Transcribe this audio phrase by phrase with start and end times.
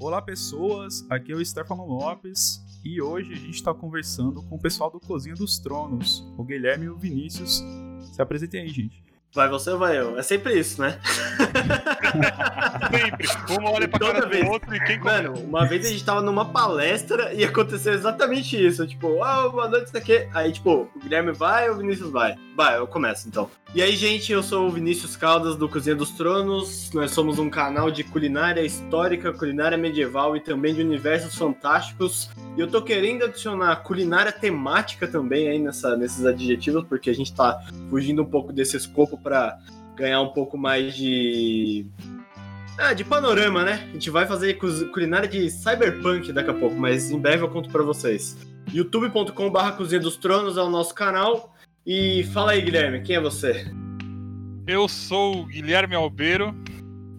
[0.00, 4.58] Olá pessoas, aqui é o Stefano Lopes e hoje a gente está conversando com o
[4.58, 7.62] pessoal do Cozinha dos Tronos, o Guilherme e o Vinícius.
[8.10, 9.04] Se apresentem aí, gente.
[9.34, 10.18] Vai você ou vai eu?
[10.18, 10.98] É sempre isso, né?
[12.10, 13.28] sempre.
[13.58, 14.44] Uma olha pra Toda cara vez.
[14.44, 18.56] do outro e quem Mano, uma vez a gente tava numa palestra e aconteceu exatamente
[18.64, 18.86] isso.
[18.86, 20.28] Tipo, ah, boa noite, isso aqui.
[20.34, 22.36] Aí, tipo, o Guilherme vai ou o Vinícius vai?
[22.56, 23.50] Vai, eu começo então.
[23.74, 26.92] E aí, gente, eu sou o Vinícius Caldas do Cozinha dos Tronos.
[26.92, 32.30] Nós somos um canal de culinária histórica, culinária medieval e também de universos fantásticos.
[32.56, 37.32] E eu tô querendo adicionar culinária temática também aí nessa, nesses adjetivos, porque a gente
[37.32, 39.56] tá fugindo um pouco desse escopo para
[40.00, 41.86] ganhar um pouco mais de.
[42.78, 43.86] Ah, de panorama, né?
[43.90, 47.68] A gente vai fazer culinária de cyberpunk daqui a pouco, mas em breve eu conto
[47.68, 48.38] para vocês.
[48.72, 51.54] youtube.com/barra Cozinha dos Tronos é o nosso canal.
[51.86, 53.66] E fala aí, Guilherme, quem é você?
[54.66, 56.54] Eu sou o Guilherme Albeiro.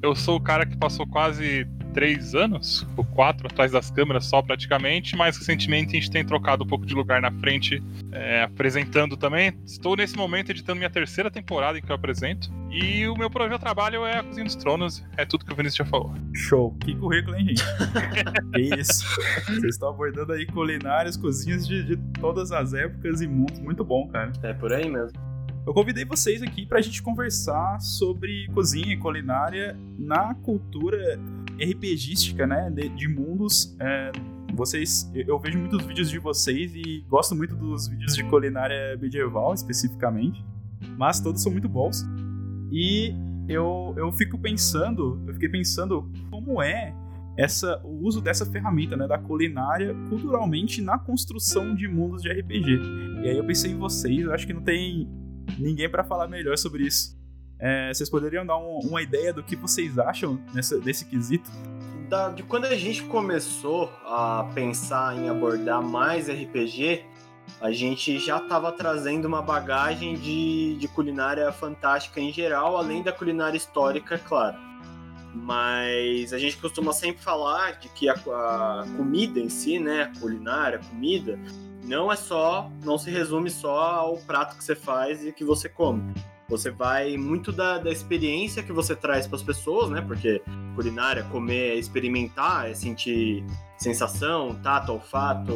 [0.02, 4.42] Eu sou o cara que passou quase três anos, ou quatro, atrás das câmeras só
[4.42, 9.18] praticamente, mas recentemente a gente tem trocado um pouco de lugar na frente, é, apresentando
[9.18, 9.54] também.
[9.66, 12.52] Estou nesse momento editando minha terceira temporada em que eu apresento.
[12.72, 15.56] E o meu projeto de trabalho é a Cozinha dos Tronos, é tudo que o
[15.56, 16.14] Vinícius já falou.
[16.34, 16.74] Show!
[16.80, 17.64] Que currículo, hein, gente?
[18.80, 19.06] Isso!
[19.46, 23.60] Vocês estão abordando aí culinárias, cozinhas de, de todas as épocas e mundos.
[23.60, 24.32] Muito bom, cara.
[24.44, 25.32] É por aí mesmo.
[25.66, 31.20] Eu convidei vocês aqui para a gente conversar sobre cozinha e culinária na cultura
[31.62, 33.76] RPGística, né, de, de mundos.
[33.80, 34.12] É,
[34.54, 39.54] vocês, eu vejo muitos vídeos de vocês e gosto muito dos vídeos de culinária medieval,
[39.54, 40.44] especificamente,
[40.98, 42.04] mas todos são muito bons.
[42.72, 43.14] E
[43.48, 46.94] eu, eu fico pensando, eu fiquei pensando como é
[47.38, 52.80] essa, o uso dessa ferramenta, né, da culinária, culturalmente na construção de mundos de RPG.
[53.24, 55.08] E aí eu pensei em vocês, eu acho que não tem
[55.58, 57.21] ninguém para falar melhor sobre isso.
[57.62, 61.48] É, vocês poderiam dar um, uma ideia do que vocês acham nessa, desse quesito?
[62.10, 67.06] Da, de quando a gente começou a pensar em abordar mais RPG,
[67.62, 73.12] a gente já estava trazendo uma bagagem de, de culinária fantástica em geral, além da
[73.12, 74.58] culinária histórica, claro.
[75.32, 80.20] Mas a gente costuma sempre falar de que a, a comida em si, né, a
[80.20, 81.40] culinária, a comida,
[81.84, 85.70] não é só, não se resume só ao prato que você faz e que você
[85.70, 86.12] come.
[86.52, 90.02] Você vai muito da, da experiência que você traz para as pessoas, né?
[90.02, 90.42] Porque
[90.76, 93.46] culinária, comer, é experimentar, é sentir
[93.78, 95.54] sensação, tato, olfato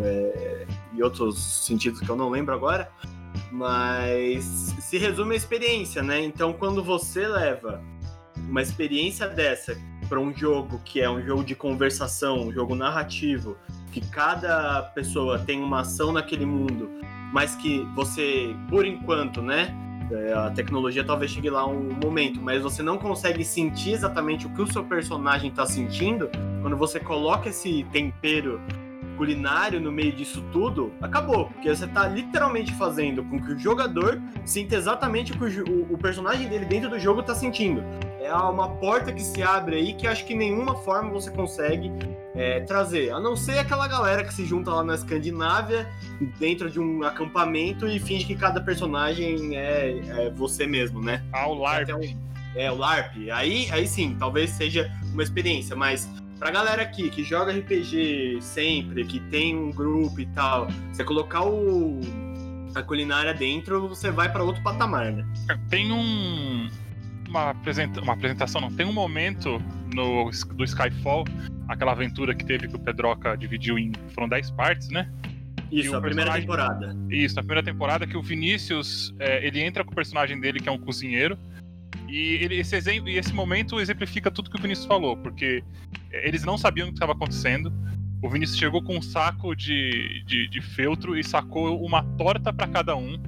[0.00, 2.88] é, e outros sentidos que eu não lembro agora.
[3.50, 4.44] Mas
[4.80, 6.22] se resume a experiência, né?
[6.22, 7.82] Então, quando você leva
[8.36, 9.76] uma experiência dessa
[10.08, 13.56] para um jogo que é um jogo de conversação, um jogo narrativo,
[13.90, 16.88] que cada pessoa tem uma ação naquele mundo,
[17.32, 19.74] mas que você, por enquanto, né?
[20.10, 24.50] É, a tecnologia talvez chegue lá um momento, mas você não consegue sentir exatamente o
[24.50, 26.30] que o seu personagem está sentindo.
[26.62, 28.60] Quando você coloca esse tempero
[29.18, 31.46] culinário no meio disso tudo, acabou.
[31.46, 35.98] Porque você está literalmente fazendo com que o jogador sinta exatamente o que o, o
[35.98, 37.82] personagem dele dentro do jogo está sentindo.
[38.28, 41.90] É uma porta que se abre aí que acho que nenhuma forma você consegue
[42.34, 43.10] é, trazer.
[43.10, 45.88] A não ser aquela galera que se junta lá na Escandinávia,
[46.38, 51.24] dentro de um acampamento e finge que cada personagem é, é você mesmo, né?
[51.32, 51.88] Ah, o LARP.
[51.88, 52.18] Um,
[52.54, 53.30] é, o LARP.
[53.32, 56.06] Aí, aí sim, talvez seja uma experiência, mas
[56.38, 61.46] pra galera aqui que joga RPG sempre, que tem um grupo e tal, você colocar
[61.46, 61.98] o
[62.74, 65.26] a culinária dentro, você vai para outro patamar, né?
[65.70, 66.68] Tem um
[67.28, 69.62] uma, apresenta uma apresentação, não, tem um momento
[69.94, 71.24] no do Skyfall,
[71.68, 75.10] aquela aventura que teve que o Pedroca dividiu em foram 10 partes, né?
[75.70, 76.96] Isso, a primeira temporada.
[77.10, 80.68] Isso, na primeira temporada que o Vinícius, é, ele entra com o personagem dele que
[80.68, 81.38] é um cozinheiro,
[82.08, 85.62] e ele, esse, exemplo, esse momento exemplifica tudo que o Vinícius falou, porque
[86.10, 87.72] eles não sabiam o que estava acontecendo.
[88.22, 92.66] O Vinícius chegou com um saco de, de, de feltro e sacou uma torta para
[92.66, 93.20] cada um.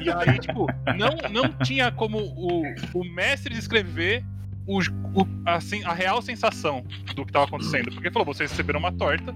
[0.00, 0.66] E aí, tipo,
[0.96, 2.62] não, não tinha como o,
[2.94, 4.24] o mestre descrever
[4.66, 7.90] o, o, assim, a real sensação do que estava acontecendo.
[7.92, 9.34] Porque falou: vocês receberam uma torta.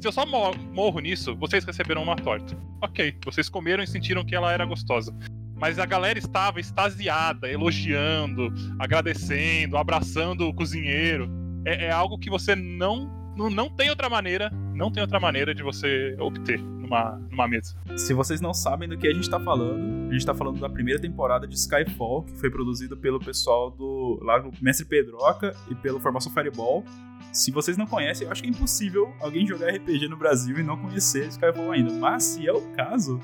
[0.00, 2.56] Se eu só morro nisso, vocês receberam uma torta.
[2.80, 5.14] Ok, vocês comeram e sentiram que ela era gostosa.
[5.54, 11.30] Mas a galera estava extasiada, elogiando, agradecendo, abraçando o cozinheiro.
[11.64, 15.54] É, é algo que você não não, não tem outra maneira, não tem outra maneira
[15.54, 16.60] de você obter
[16.92, 17.74] numa, numa mesa.
[17.96, 20.68] Se vocês não sabem do que a gente tá falando, a gente tá falando da
[20.68, 25.74] primeira temporada de Skyfall, que foi produzido pelo pessoal do lá do Mestre Pedroca e
[25.74, 26.84] pelo Formação Fireball.
[27.32, 30.62] Se vocês não conhecem, eu acho que é impossível alguém jogar RPG no Brasil e
[30.62, 31.90] não conhecer Skyfall ainda.
[31.94, 33.18] Mas se é o caso,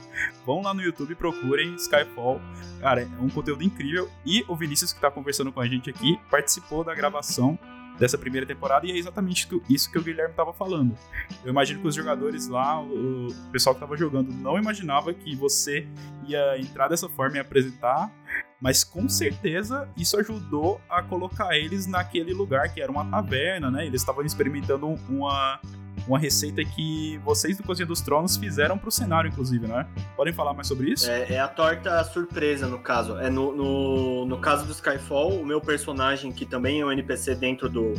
[0.47, 2.41] vão lá no YouTube e procurem Skyfall.
[2.81, 4.09] Cara, é um conteúdo incrível.
[4.25, 7.59] E o Vinícius, que tá conversando com a gente aqui, participou da gravação
[7.99, 10.97] dessa primeira temporada e é exatamente isso que o Guilherme estava falando.
[11.45, 15.87] Eu imagino que os jogadores lá, o pessoal que estava jogando, não imaginava que você
[16.27, 18.13] ia entrar dessa forma e apresentar,
[18.61, 23.87] mas com certeza isso ajudou a colocar eles naquele lugar que era uma taverna, né?
[23.87, 25.61] Eles estavam experimentando uma
[26.09, 29.87] uma receita que vocês do Cozinha dos Tronos fizeram pro cenário, inclusive, né?
[30.17, 31.09] Podem falar mais sobre isso?
[31.11, 33.19] É, é a torta surpresa, no caso.
[33.19, 37.35] É no, no, no, caso do Skyfall, o meu personagem, que também é um NPC
[37.35, 37.95] dentro do,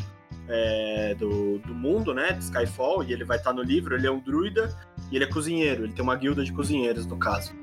[0.48, 4.12] é, do, do, mundo, né, de Skyfall, e ele vai estar no livro, ele é
[4.12, 4.76] um druida
[5.12, 7.54] e ele é cozinheiro, ele tem uma guilda de cozinheiros, no caso.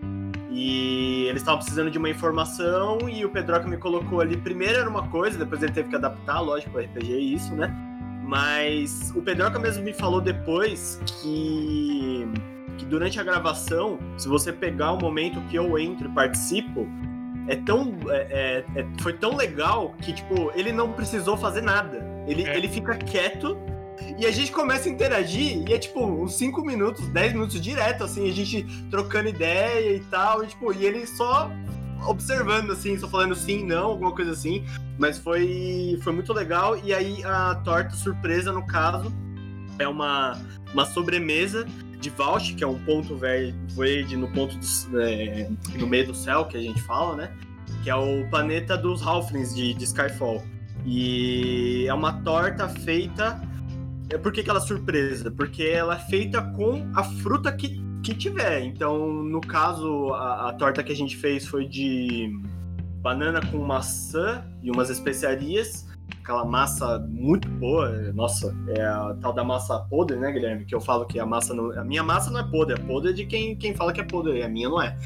[0.51, 4.39] E eles estavam precisando de uma informação e o Pedroca me colocou ali.
[4.39, 7.86] Primeiro era uma coisa, depois ele teve que adaptar, lógico, o RPG é isso, né?
[8.27, 12.27] Mas o Pedroca mesmo me falou depois que,
[12.77, 16.89] que durante a gravação, se você pegar o momento que eu entro e participo,
[17.47, 17.97] é tão.
[18.09, 22.05] É, é, é, foi tão legal que, tipo, ele não precisou fazer nada.
[22.27, 22.57] Ele, é.
[22.57, 23.57] ele fica quieto
[24.19, 28.05] e a gente começa a interagir e é tipo uns 5 minutos, 10 minutos direto,
[28.05, 31.51] assim, a gente trocando ideia e tal, e, tipo, e ele só
[32.07, 34.65] observando, assim, só falando sim, não, alguma coisa assim.
[34.99, 36.79] Mas foi, foi muito legal.
[36.83, 39.13] E aí a torta surpresa, no caso,
[39.79, 40.39] é uma,
[40.73, 41.67] uma sobremesa
[42.01, 45.49] de Valsh, que é um ponto verde no ponto do, é,
[45.79, 47.33] no meio do céu, que a gente fala, né?
[47.83, 50.43] Que é o planeta dos Halflings de, de Skyfall.
[50.85, 53.41] E é uma torta feita.
[54.09, 55.31] É, por que, que ela é surpresa?
[55.31, 58.63] Porque ela é feita com a fruta que que tiver.
[58.63, 62.31] Então, no caso, a, a, torta que a gente fez foi de
[63.01, 65.87] banana com maçã e umas especiarias.
[66.23, 67.91] Aquela massa muito boa.
[68.13, 70.65] Nossa, é a tal da massa podre, né, Guilherme?
[70.65, 71.71] Que eu falo que a massa não.
[71.73, 74.43] A minha massa não é podre, é podre de quem, quem fala que é podre,
[74.43, 74.97] a minha não é.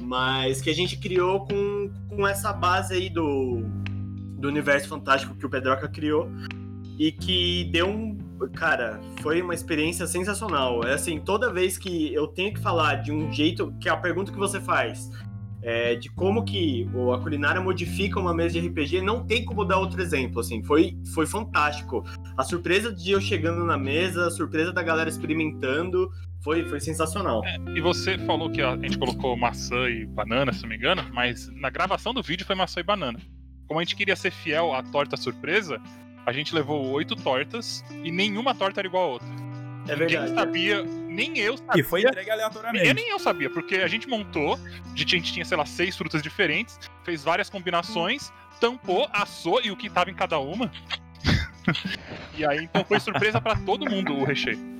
[0.00, 3.62] Mas que a gente criou com, com essa base aí do,
[4.38, 6.30] do universo fantástico que o Pedroca criou
[6.98, 10.84] e que deu um Cara, foi uma experiência sensacional.
[10.84, 13.96] É assim, toda vez que eu tenho que falar de um jeito, que é a
[13.96, 15.10] pergunta que você faz,
[15.62, 19.78] é, de como que a culinária modifica uma mesa de RPG, não tem como dar
[19.78, 22.04] outro exemplo, assim, foi, foi fantástico.
[22.36, 26.10] A surpresa de eu chegando na mesa, a surpresa da galera experimentando,
[26.42, 27.44] foi, foi sensacional.
[27.44, 31.04] É, e você falou que a gente colocou maçã e banana, se não me engano,
[31.12, 33.18] mas na gravação do vídeo foi maçã e banana.
[33.66, 35.78] Como a gente queria ser fiel à torta surpresa,
[36.28, 39.28] a gente levou oito tortas e nenhuma torta era igual a outra.
[39.88, 40.34] É Ninguém verdade.
[40.34, 41.80] sabia, nem eu sabia.
[41.80, 42.92] E foi entregue aleatoriamente.
[42.92, 46.78] Nem eu sabia, porque a gente montou, a gente tinha, sei lá, seis frutas diferentes,
[47.02, 48.30] fez várias combinações,
[48.60, 50.70] tampou, assou e o que tava em cada uma.
[52.36, 54.77] e aí, então foi surpresa para todo mundo o recheio.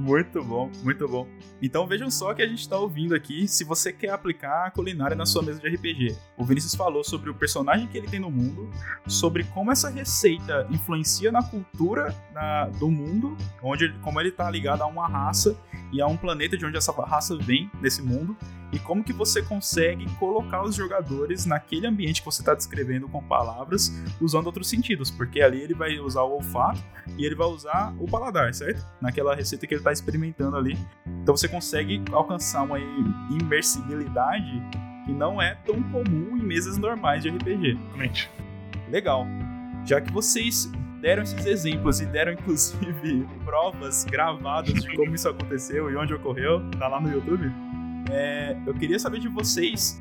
[0.00, 1.28] Muito bom, muito bom.
[1.60, 5.14] Então vejam só que a gente está ouvindo aqui se você quer aplicar a culinária
[5.14, 6.16] na sua mesa de RPG.
[6.38, 8.70] O Vinícius falou sobre o personagem que ele tem no mundo,
[9.06, 14.80] sobre como essa receita influencia na cultura na, do mundo, onde como ele está ligado
[14.80, 15.54] a uma raça
[15.92, 18.34] e a um planeta de onde essa raça vem nesse mundo
[18.72, 23.22] e como que você consegue colocar os jogadores naquele ambiente que você está descrevendo com
[23.22, 26.80] palavras, usando outros sentidos, porque ali ele vai usar o olfato
[27.18, 28.84] e ele vai usar o paladar, certo?
[29.00, 30.78] Naquela receita que ele está experimentando ali.
[31.22, 34.62] Então você consegue alcançar uma imersibilidade
[35.04, 37.78] que não é tão comum em mesas normais de RPG.
[37.88, 38.30] Realmente.
[38.88, 39.26] Legal.
[39.84, 45.90] Já que vocês deram esses exemplos e deram inclusive provas gravadas de como isso aconteceu
[45.90, 47.50] e onde ocorreu, tá lá no YouTube.
[48.10, 50.00] É, eu queria saber de vocês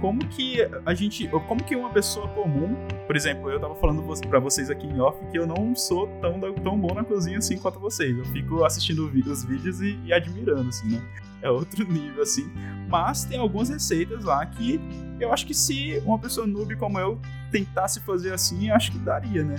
[0.00, 2.74] como que a gente, como que uma pessoa comum,
[3.06, 6.40] por exemplo, eu tava falando para vocês aqui em off que eu não sou tão,
[6.40, 8.16] tão bom na cozinha assim quanto vocês.
[8.16, 11.02] Eu fico assistindo os vídeos e, e admirando, assim, né?
[11.42, 12.50] É outro nível, assim.
[12.88, 14.80] Mas tem algumas receitas lá que
[15.20, 17.20] eu acho que se uma pessoa noob como eu
[17.52, 19.56] tentasse fazer assim, acho que daria, né?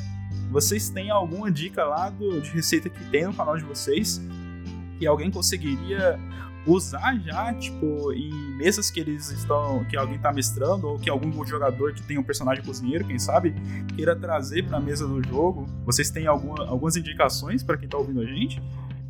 [0.49, 4.21] Vocês têm alguma dica lá do, de receita que tem no canal de vocês
[4.97, 6.19] que alguém conseguiria
[6.65, 9.83] usar já, tipo, em mesas que eles estão.
[9.85, 13.53] que alguém tá mestrando, ou que algum jogador que tem um personagem cozinheiro, quem sabe,
[13.95, 15.65] queira trazer pra mesa do jogo.
[15.85, 18.61] Vocês têm alguma, algumas indicações para quem tá ouvindo a gente?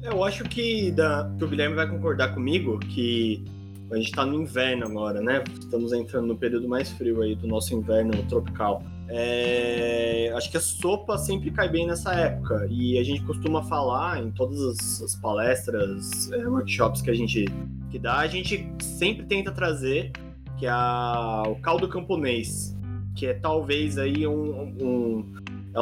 [0.01, 3.46] Eu acho que, da, que o Guilherme vai concordar comigo que
[3.91, 5.43] a gente tá no inverno agora, né?
[5.60, 8.81] Estamos entrando no período mais frio aí do nosso inverno tropical.
[9.13, 14.24] É, acho que a sopa sempre cai bem nessa época e a gente costuma falar
[14.24, 17.46] em todas as, as palestras, é, workshops que a gente
[17.89, 20.13] que dá, a gente sempre tenta trazer
[20.58, 22.74] que é a, o caldo camponês,
[23.13, 25.36] que é talvez aí um, um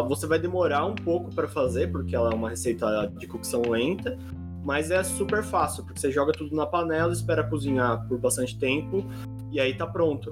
[0.07, 4.17] você vai demorar um pouco para fazer porque ela é uma receita de cocção lenta,
[4.63, 9.05] mas é super fácil porque você joga tudo na panela, espera cozinhar por bastante tempo
[9.51, 10.31] e aí tá pronto.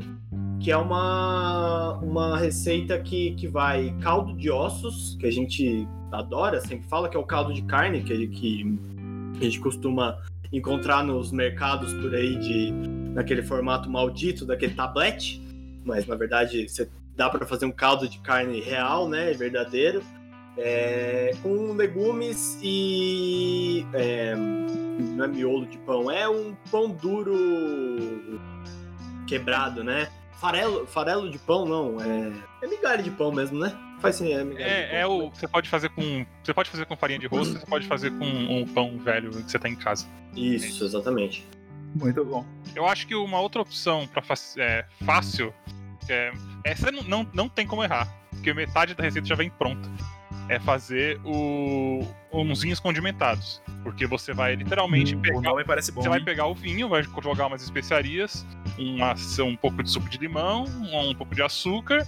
[0.60, 6.62] Que é uma, uma receita que, que vai caldo de ossos, que a gente adora,
[6.62, 8.80] sempre fala que é o caldo de carne que, que
[9.40, 10.18] a gente costuma
[10.52, 12.72] encontrar nos mercados por aí de
[13.14, 15.42] naquele formato maldito daquele tablete,
[15.84, 20.02] mas na verdade você dá para fazer um caldo de carne real, né, verdadeiro,
[20.58, 27.36] é, com legumes e é, não é miolo de pão, é um pão duro
[29.28, 30.08] quebrado, né?
[30.40, 33.76] Farelo, farelo de pão não, é, é migalha de pão mesmo, né?
[34.00, 34.98] Faz sim, é migalha É, de pão.
[35.00, 35.30] é o.
[35.32, 36.26] Você pode fazer com.
[36.44, 39.52] Você pode fazer com farinha de rosto, você pode fazer com um pão velho que
[39.52, 40.06] você tá em casa.
[40.36, 41.44] Isso, exatamente.
[41.96, 42.46] Muito bom.
[42.76, 45.52] Eu acho que uma outra opção pra fac- é, fácil.
[46.08, 46.32] É,
[46.64, 48.08] essa não, não, não tem como errar.
[48.32, 49.90] Porque metade da receita já vem pronta.
[50.50, 53.62] É fazer o, uns vinhos condimentados.
[53.84, 55.42] Porque você vai literalmente Hum, o pegar.
[55.42, 56.02] nome parece bom.
[56.02, 56.26] Você vai hein?
[56.26, 58.46] pegar o vinho, vai jogar umas especiarias,
[58.78, 59.14] uma,
[59.46, 62.06] um pouco de suco de limão, um pouco de açúcar,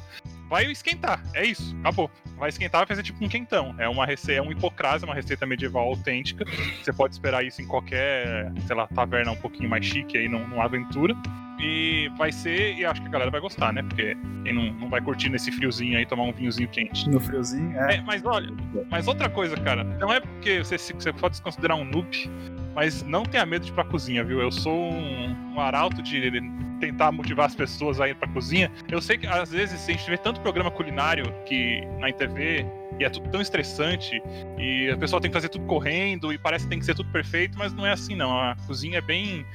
[0.50, 1.24] vai esquentar.
[1.34, 2.10] É isso, acabou.
[2.38, 3.76] Vai esquentar, vai fazer tipo um quentão.
[3.78, 6.46] É uma receita, é um hipocrase, uma receita medieval autêntica.
[6.82, 10.48] Você pode esperar isso em qualquer, sei lá, taverna um pouquinho mais chique aí, num-
[10.48, 11.14] numa aventura.
[11.60, 13.84] E vai ser, e acho que a galera vai gostar, né?
[13.84, 17.10] Porque quem não, não vai curtir nesse friozinho aí tomar um vinhozinho quente.
[17.10, 17.96] No friozinho, é.
[17.96, 18.50] É, mas olha,
[18.90, 22.30] mas outra coisa, cara, não é porque você, você pode se considerar um noob,
[22.74, 24.40] mas não tenha medo de ir pra cozinha, viu?
[24.40, 26.32] Eu sou um, um arauto de
[26.80, 28.72] tentar motivar as pessoas a ir pra cozinha.
[28.90, 32.66] Eu sei que às vezes a gente vê tanto programa culinário que na TV
[32.98, 34.22] e é tudo tão estressante
[34.58, 37.12] e a pessoa tem que fazer tudo correndo e parece que tem que ser tudo
[37.12, 38.32] perfeito, mas não é assim não.
[38.32, 39.46] A cozinha é bem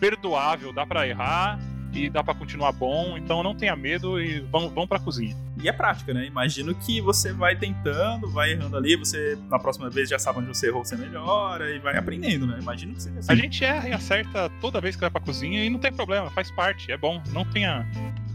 [0.00, 1.60] perdoável, dá pra errar
[1.92, 5.36] e dá pra continuar bom, então não tenha medo e vão, vão pra cozinha.
[5.62, 6.24] E é prática, né?
[6.24, 10.48] Imagino que você vai tentando, vai errando ali, você na próxima vez já sabe onde
[10.48, 12.58] você errou, você melhora e vai aprendendo, né?
[12.60, 13.32] Imagino que seja assim.
[13.32, 16.30] A gente erra e acerta toda vez que vai pra cozinha e não tem problema,
[16.30, 17.22] faz parte, é bom.
[17.32, 17.86] Não tenha.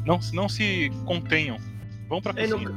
[0.06, 1.58] Não, não se contenham.
[2.08, 2.70] Vão pra É, cozinha.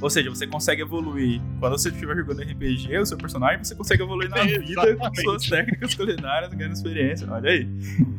[0.00, 1.40] Ou seja, você consegue evoluir.
[1.58, 5.46] Quando você estiver jogando RPG, o seu personagem, você consegue evoluir na vida com suas
[5.46, 7.26] técnicas culinárias, ganhando experiência.
[7.30, 7.68] Olha aí.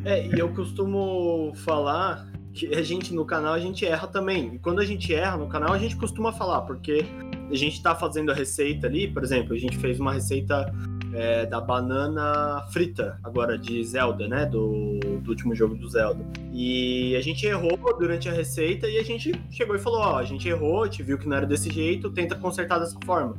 [0.04, 4.54] É, e eu costumo falar que a gente no canal a gente erra também.
[4.54, 7.04] E quando a gente erra no canal, a gente costuma falar, porque
[7.50, 10.72] a gente tá fazendo a receita ali, por exemplo, a gente fez uma receita
[11.12, 14.46] é, da banana frita, agora de Zelda, né?
[14.46, 16.24] Do, do último jogo do Zelda.
[16.52, 20.24] E a gente errou durante a receita e a gente chegou e falou: Ó, a
[20.24, 23.36] gente errou, a gente viu que não era desse jeito, tenta consertar dessa forma.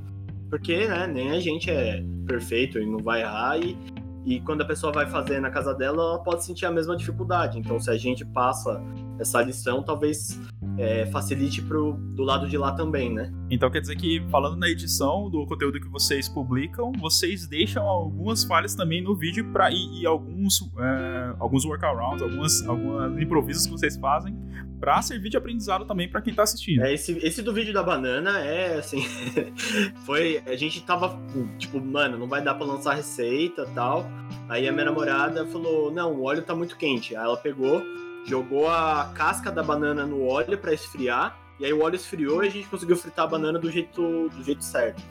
[0.50, 3.78] Porque, né, nem a gente é perfeito e não vai errar e
[4.26, 7.58] e quando a pessoa vai fazer na casa dela, ela pode sentir a mesma dificuldade.
[7.58, 8.82] Então, se a gente passa
[9.20, 10.40] essa lição, talvez
[10.78, 13.32] é, facilite pro, do lado de lá também, né?
[13.50, 18.44] Então quer dizer que, falando na edição do conteúdo que vocês publicam, vocês deixam algumas
[18.44, 23.72] falhas também no vídeo pra, e, e alguns, é, alguns workarounds, algumas, algumas improvisos que
[23.72, 24.38] vocês fazem
[24.80, 26.82] pra servir de aprendizado também pra quem tá assistindo.
[26.82, 29.04] É, esse, esse do vídeo da banana é assim.
[30.06, 30.42] foi.
[30.46, 31.20] A gente tava,
[31.58, 34.06] tipo, mano, não vai dar pra lançar receita tal.
[34.48, 37.16] Aí a minha namorada falou: não, o óleo tá muito quente.
[37.16, 37.84] Aí ela pegou,
[38.26, 41.38] jogou a casca da banana no óleo pra esfriar.
[41.60, 44.44] E aí o óleo esfriou e a gente conseguiu fritar a banana do jeito, do
[44.44, 45.04] jeito certo.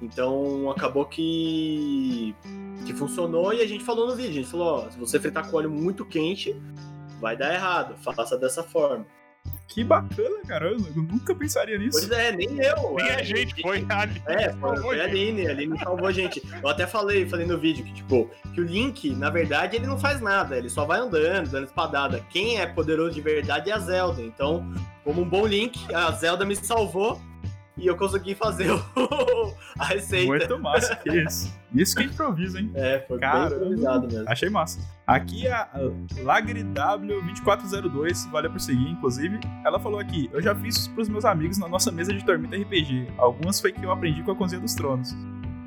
[0.00, 2.34] Então acabou que,
[2.84, 4.30] que funcionou e a gente falou no vídeo.
[4.30, 6.54] A gente falou: ó, se você fritar com óleo muito quente,
[7.20, 7.96] vai dar errado.
[7.98, 9.06] Faça dessa forma.
[9.68, 10.70] Que bacana, cara.
[10.70, 11.98] Eu nunca pensaria nisso.
[11.98, 12.94] Pois é, nem eu.
[12.94, 14.22] Nem é, a gente, foi ali.
[14.26, 16.42] É, foi, foi a Aline, a Aline salvou a gente.
[16.62, 19.98] Eu até falei, falei no vídeo que, tipo, que o Link, na verdade, ele não
[19.98, 22.24] faz nada, ele só vai andando, dando espadada.
[22.30, 24.22] Quem é poderoso de verdade é a Zelda.
[24.22, 24.72] Então,
[25.04, 27.20] como um bom Link, a Zelda me salvou
[27.76, 30.26] e eu consegui fazer o- a receita.
[30.26, 31.54] Muito massa, que isso.
[31.74, 32.70] Isso que é improviso, hein?
[32.74, 33.50] É, foi Caramba.
[33.50, 34.24] bem improvisado mesmo.
[34.28, 34.80] Achei massa.
[35.06, 35.68] Aqui a
[36.22, 39.38] LagriW2402, valeu por seguir, inclusive.
[39.64, 42.56] Ela falou aqui: Eu já fiz isso pros meus amigos na nossa mesa de Tormenta
[42.56, 43.08] RPG.
[43.18, 45.14] Algumas foi que eu aprendi com a Cozinha dos Tronos.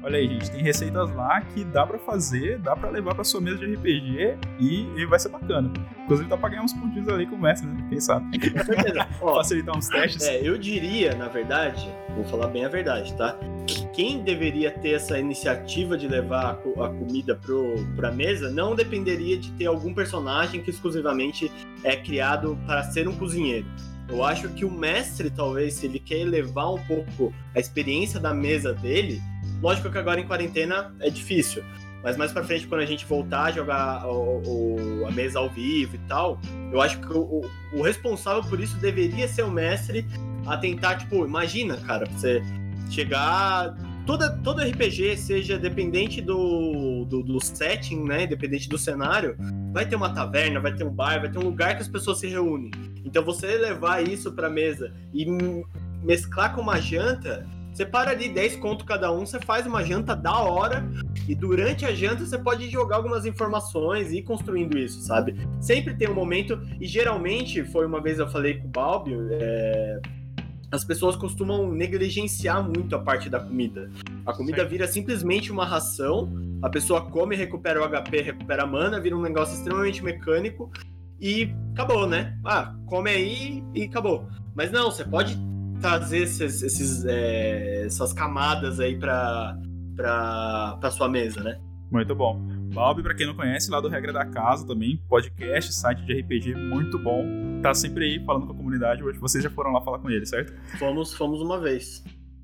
[0.01, 3.41] Olha aí, gente, tem receitas lá que dá pra fazer, dá pra levar pra sua
[3.41, 5.71] mesa de RPG e, e vai ser bacana.
[6.05, 7.85] Inclusive, dá pra ganhar uns pontinhos ali com o mestre, né?
[7.89, 8.25] Quem sabe?
[9.21, 10.25] Ó, Facilitar uns testes.
[10.25, 13.37] É, eu diria, na verdade, vou falar bem a verdade, tá?
[13.67, 18.49] Que quem deveria ter essa iniciativa de levar a, co- a comida pro, pra mesa
[18.49, 21.51] não dependeria de ter algum personagem que exclusivamente
[21.83, 23.65] é criado para ser um cozinheiro.
[24.07, 28.33] Eu acho que o mestre, talvez, se ele quer elevar um pouco a experiência da
[28.33, 29.21] mesa dele,
[29.61, 31.63] lógico que agora em quarentena é difícil.
[32.01, 34.41] Mas mais pra frente, quando a gente voltar a jogar o-
[35.01, 36.39] o- a mesa ao vivo e tal,
[36.71, 40.05] eu acho que o, o- o responsável por isso deveria ser o mestre
[40.47, 42.41] a tentar, tipo, imagina, cara, você
[42.89, 43.75] chegar
[44.05, 48.25] toda, todo RPG, seja dependente do, do, do, setting, né?
[48.25, 49.35] Dependente do cenário,
[49.73, 52.17] vai ter uma taverna, vai ter um bar, vai ter um lugar que as pessoas
[52.19, 52.71] se reúnem.
[53.05, 55.25] Então você levar isso pra mesa e
[56.03, 57.45] mesclar com uma janta,
[57.79, 60.85] você para ali 10 conto cada um, você faz uma janta da hora
[61.29, 65.47] e durante a janta você pode jogar algumas informações e ir construindo isso, sabe?
[65.61, 70.01] Sempre tem um momento, e geralmente, foi uma vez eu falei com o Balbio, é,
[70.69, 73.89] as pessoas costumam negligenciar muito a parte da comida.
[74.25, 74.69] A comida Sim.
[74.69, 76.29] vira simplesmente uma ração,
[76.61, 80.69] a pessoa come, recupera o HP, recupera a mana, vira um negócio extremamente mecânico
[81.17, 82.37] e acabou, né?
[82.45, 84.27] Ah, come aí e acabou.
[84.53, 85.37] Mas não, você pode
[85.79, 89.57] trazer esses, esses é, essas camadas aí para
[89.95, 91.59] para sua mesa, né?
[91.91, 92.39] Muito bom.
[92.73, 96.55] Balbi, para quem não conhece, lá do Regra da Casa também, podcast, site de RPG
[96.55, 97.25] muito bom.
[97.61, 99.03] Tá sempre aí falando com a comunidade.
[99.03, 100.53] Hoje vocês já foram lá falar com ele, certo?
[100.77, 102.03] Fomos, fomos uma vez.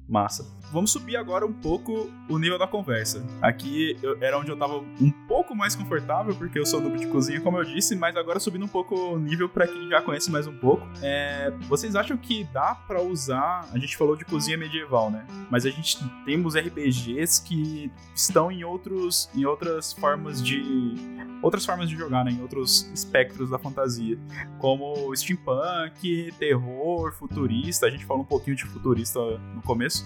[0.09, 0.43] Massa.
[0.71, 3.25] Vamos subir agora um pouco o nível da conversa.
[3.41, 7.07] Aqui eu, era onde eu tava um pouco mais confortável, porque eu sou noob de
[7.07, 10.29] cozinha, como eu disse, mas agora subindo um pouco o nível para quem já conhece
[10.31, 10.85] mais um pouco.
[11.01, 13.67] É, vocês acham que dá para usar?
[13.71, 15.25] A gente falou de cozinha medieval, né?
[15.49, 20.95] Mas a gente temos RPGs que estão em outros, em outras formas de
[21.41, 22.31] outras formas de jogar, né?
[22.31, 24.17] Em outros espectros da fantasia,
[24.59, 27.85] como steampunk, terror, futurista.
[27.85, 29.19] A gente falou um pouquinho de futurista
[29.53, 30.05] no começo.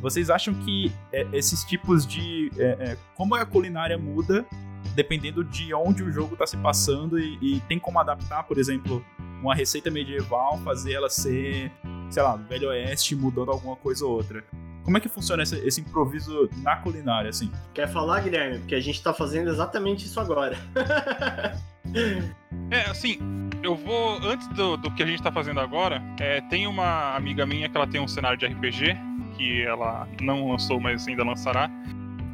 [0.00, 2.50] Vocês acham que é, esses tipos de.
[2.56, 4.46] É, é, como a culinária muda
[4.94, 9.04] dependendo de onde o jogo está se passando e, e, tem como adaptar, por exemplo,
[9.40, 11.70] uma receita medieval, fazer ela ser,
[12.10, 14.42] sei lá, Velho Oeste, mudando alguma coisa ou outra?
[14.82, 17.52] Como é que funciona esse, esse improviso na culinária, assim?
[17.74, 18.58] Quer falar, Guilherme?
[18.58, 20.56] Porque a gente está fazendo exatamente isso agora.
[22.70, 23.18] é, assim,
[23.62, 24.18] eu vou.
[24.22, 27.76] Antes do, do que a gente está fazendo agora, é, tem uma amiga minha que
[27.76, 28.96] ela tem um cenário de RPG
[29.38, 31.70] que ela não lançou, mas ainda lançará,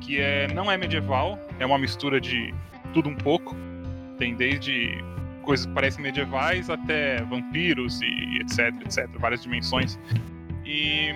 [0.01, 2.53] que é não é medieval, é uma mistura de
[2.93, 3.55] tudo um pouco.
[4.19, 4.99] Tem desde
[5.43, 9.99] coisas que parecem medievais até vampiros e etc, etc, várias dimensões.
[10.65, 11.15] E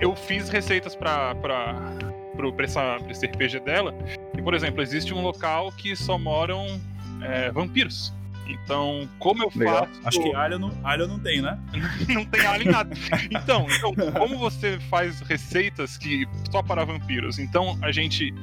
[0.00, 3.94] eu fiz receitas para para esse RPG dela.
[4.36, 6.80] E, por exemplo, existe um local que só moram
[7.22, 8.14] é, vampiros.
[8.52, 9.86] Então, como eu Legal.
[9.86, 10.00] faço.
[10.04, 11.58] Acho que alho não, alho não tem, né?
[12.08, 12.94] não tem alho em nada.
[13.30, 17.38] Então, então, como você faz receitas que só para vampiros?
[17.38, 18.34] Então, a gente.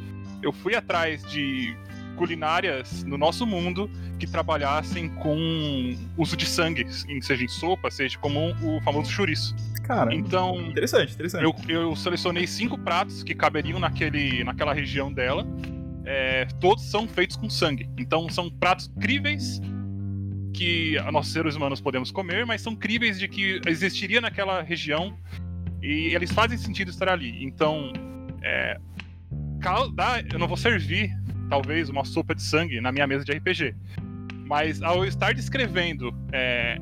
[0.42, 1.76] Eu fui atrás de
[2.18, 3.90] culinárias no nosso mundo
[4.20, 6.86] que trabalhassem com uso de sangue,
[7.22, 9.56] seja em sopa, seja como o famoso chouriço.
[9.84, 11.44] Cara, então interessante, interessante.
[11.44, 15.48] Eu, eu selecionei cinco pratos que caberiam naquele, naquela região dela.
[16.04, 17.90] É, todos são feitos com sangue.
[17.98, 19.62] Então são pratos críveis
[20.58, 25.16] que nós seres humanos podemos comer, mas são críveis de que existiria naquela região
[25.82, 27.44] e eles fazem sentido estar ali.
[27.44, 27.94] Então,
[28.42, 28.80] é,
[30.32, 31.12] eu não vou servir,
[31.48, 33.76] talvez, uma sopa de sangue na minha mesa de RPG,
[34.48, 36.78] mas ao estar descrevendo, é,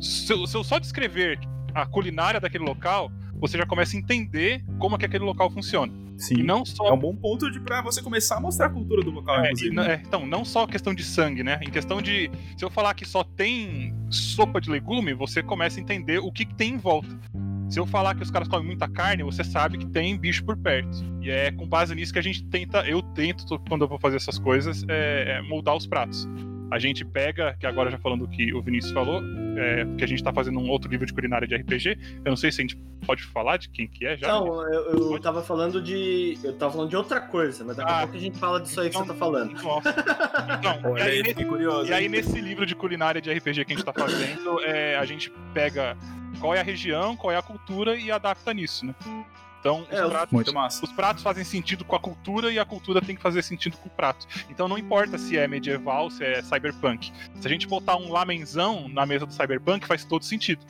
[0.00, 1.38] se, eu, se eu só descrever
[1.74, 5.92] a culinária daquele local, você já começa a entender como é que aquele local funciona.
[6.18, 6.40] Sim.
[6.40, 6.88] E não só...
[6.88, 9.52] É um bom ponto de para você começar a mostrar a cultura do local, é,
[9.52, 9.92] e, né?
[9.92, 11.60] é, então, não só questão de sangue, né?
[11.62, 12.30] Em questão de.
[12.56, 16.44] Se eu falar que só tem sopa de legume, você começa a entender o que,
[16.44, 17.08] que tem em volta.
[17.70, 20.56] Se eu falar que os caras comem muita carne, você sabe que tem bicho por
[20.56, 21.04] perto.
[21.20, 24.16] E é com base nisso que a gente tenta, eu tento, quando eu vou fazer
[24.16, 26.26] essas coisas, é, é moldar os pratos
[26.70, 29.22] a gente pega, que agora já falando o que o Vinícius falou,
[29.56, 31.98] é, que a gente tá fazendo um outro livro de culinária de RPG.
[32.24, 32.76] Eu não sei se a gente
[33.06, 34.28] pode falar de quem que é já.
[34.28, 36.38] Não, eu, eu tava falando de.
[36.42, 38.80] Eu tava falando de outra coisa, mas daqui a ah, pouco a gente fala disso
[38.80, 39.62] aí então, que você tá falando.
[39.62, 39.94] Nossa.
[40.58, 43.76] Então, e aí, nesse, curioso, e aí nesse livro de culinária de RPG que a
[43.76, 45.96] gente tá fazendo, é, a gente pega
[46.40, 48.94] qual é a região, qual é a cultura e adapta nisso, né?
[49.60, 50.84] Então, é, os, pratos, muito massa.
[50.84, 53.88] os pratos fazem sentido com a cultura e a cultura tem que fazer sentido com
[53.88, 54.26] o prato.
[54.48, 57.12] Então, não importa se é medieval, se é cyberpunk.
[57.40, 60.64] Se a gente botar um lamenzão na mesa do cyberpunk, faz todo sentido.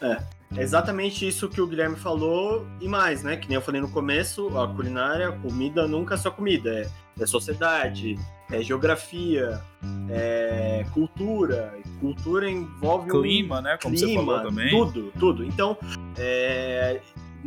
[0.00, 0.36] É.
[0.54, 3.36] É exatamente isso que o Guilherme falou e mais, né?
[3.36, 6.88] Que nem eu falei no começo, a culinária, a comida nunca é só comida, é,
[7.20, 8.16] é sociedade,
[8.50, 9.60] é geografia,
[10.08, 11.74] é cultura.
[12.00, 13.78] Cultura envolve clima, um né?
[13.82, 14.70] Como clima, você falou também.
[14.70, 15.44] Tudo, tudo.
[15.44, 15.76] Então,
[16.16, 17.00] é,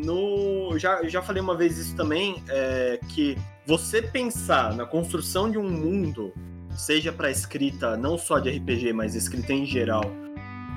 [0.03, 5.57] no já, já falei uma vez isso também, é, que você pensar na construção de
[5.57, 6.33] um mundo,
[6.75, 10.03] seja para escrita não só de RPG, mas escrita em geral,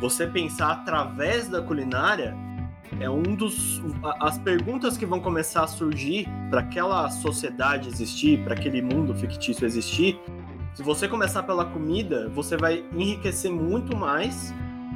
[0.01, 2.35] você pensar através da culinária
[3.01, 3.81] é um dos
[4.21, 9.65] as perguntas que vão começar a surgir para aquela sociedade existir, para aquele mundo fictício
[9.65, 10.21] existir.
[10.75, 14.53] Se você começar pela comida, você vai enriquecer muito mais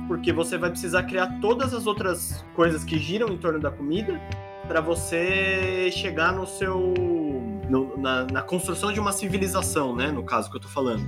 [0.07, 4.21] porque você vai precisar criar todas as outras coisas que giram em torno da comida
[4.67, 6.95] para você chegar no seu
[7.69, 10.11] no, na, na, construção de uma civilização, né?
[10.11, 11.05] No caso que eu tô falando.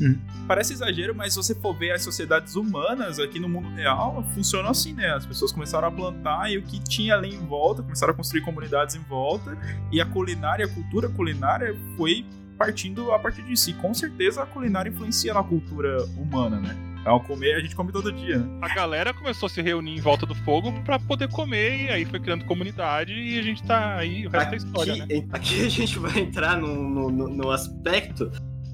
[0.00, 0.18] Hum.
[0.46, 4.70] Parece exagero, mas se você for ver as sociedades humanas aqui no mundo real, funcionam
[4.70, 5.10] assim, né?
[5.10, 8.40] As pessoas começaram a plantar e o que tinha ali em volta, começaram a construir
[8.40, 9.58] comunidades em volta,
[9.92, 12.24] e a culinária, a cultura culinária foi
[12.56, 13.70] partindo a partir disso.
[13.70, 16.89] E com certeza a culinária influencia na cultura humana, né?
[17.04, 18.58] É um comer, a gente come todo dia, né?
[18.60, 22.04] A galera começou a se reunir em volta do fogo para poder comer, e aí
[22.04, 25.06] foi criando comunidade e a gente tá aí, o resto aqui, é história, né?
[25.32, 28.30] Aqui a gente vai entrar no, no, no aspecto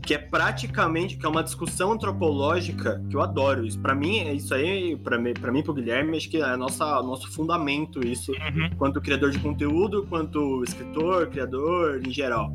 [0.07, 3.79] que é praticamente que é uma discussão antropológica que eu adoro isso.
[3.81, 6.85] Para mim, é isso aí, para mim, para mim, pro Guilherme, acho que é nossa
[7.03, 8.71] nosso fundamento isso, uhum.
[8.79, 12.53] quanto criador de conteúdo, quanto escritor, criador em geral.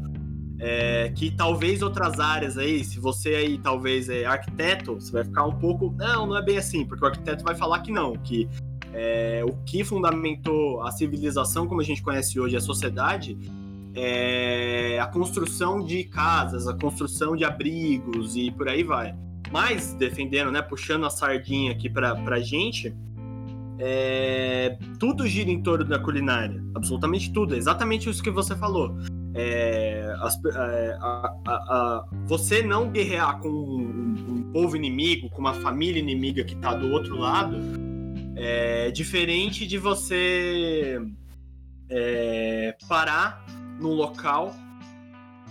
[0.63, 5.43] É, que talvez outras áreas aí, se você aí talvez é arquiteto, você vai ficar
[5.47, 5.91] um pouco.
[5.97, 8.47] Não, não é bem assim, porque o arquiteto vai falar que não, que
[8.93, 13.35] é, o que fundamentou a civilização como a gente conhece hoje, a sociedade,
[13.95, 19.15] é a construção de casas, a construção de abrigos e por aí vai.
[19.51, 22.95] Mas, defendendo, né, puxando a sardinha aqui pra, pra gente,
[23.79, 26.63] é, tudo gira em torno da culinária.
[26.75, 27.55] Absolutamente tudo.
[27.55, 28.95] É exatamente isso que você falou.
[29.33, 35.39] É, as, é, a, a, a, você não guerrear com um, um, povo inimigo, com
[35.39, 37.57] uma família inimiga que está do outro lado,
[38.35, 40.99] é diferente de você
[41.89, 43.45] é, parar
[43.79, 44.53] num local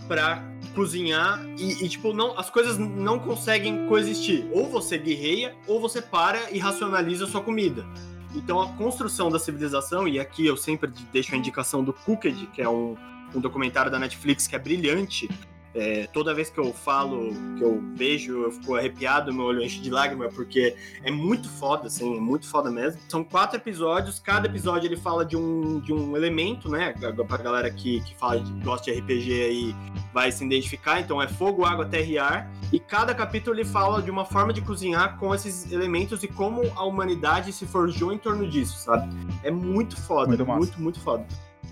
[0.09, 0.43] para
[0.75, 4.49] cozinhar e, e, tipo não as coisas não conseguem coexistir.
[4.53, 7.87] Ou você guerreia ou você para e racionaliza a sua comida.
[8.35, 12.61] Então a construção da civilização e aqui eu sempre deixo a indicação do Cooked que
[12.63, 12.97] é um
[13.35, 15.29] um documentário da Netflix que é brilhante.
[15.73, 19.81] É, toda vez que eu falo, que eu vejo, eu fico arrepiado, meu olho enche
[19.81, 23.01] de lágrimas, porque é muito foda, assim, é muito foda mesmo.
[23.09, 26.93] São quatro episódios, cada episódio ele fala de um, de um elemento, né?
[27.29, 29.77] Pra galera que, que fala, gosta de RPG aí,
[30.13, 31.01] vai se identificar.
[31.01, 32.53] Então é fogo, água, terra e ar.
[32.73, 36.63] E cada capítulo ele fala de uma forma de cozinhar com esses elementos e como
[36.75, 39.09] a humanidade se forjou em torno disso, sabe?
[39.45, 41.25] É muito foda, muito, muito, muito foda.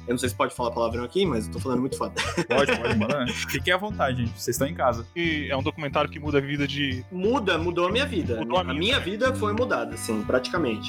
[0.08, 2.14] Eu não sei se pode falar palavrão aqui, mas eu tô falando muito foda.
[2.48, 3.26] Pode, pode, manda.
[3.26, 4.40] Fiquem à vontade, gente.
[4.40, 5.06] Vocês estão em casa.
[5.14, 7.04] E é um documentário que muda a vida de.
[7.12, 8.36] Muda, mudou a minha vida.
[8.36, 10.88] Mudou a minha, a minha vida foi mudada, assim, praticamente.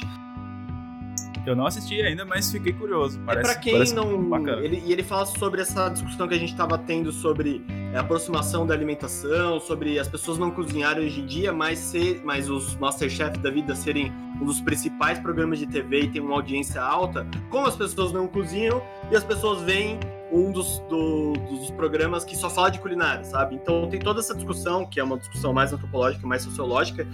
[1.50, 3.20] Eu não assisti ainda, mas fiquei curioso.
[3.26, 4.38] Parece, é pra quem não.
[4.64, 8.68] Ele, e ele fala sobre essa discussão que a gente estava tendo sobre a aproximação
[8.68, 13.40] da alimentação, sobre as pessoas não cozinharem hoje em dia, mas, ser, mas os Masterchef
[13.40, 17.26] da vida serem um dos principais programas de TV e ter uma audiência alta.
[17.50, 18.80] Como as pessoas não cozinham
[19.12, 20.00] e as pessoas veem
[20.32, 23.56] um dos, do, dos programas que só fala de culinária, sabe?
[23.56, 27.08] Então tem toda essa discussão, que é uma discussão mais antropológica, mais sociológica,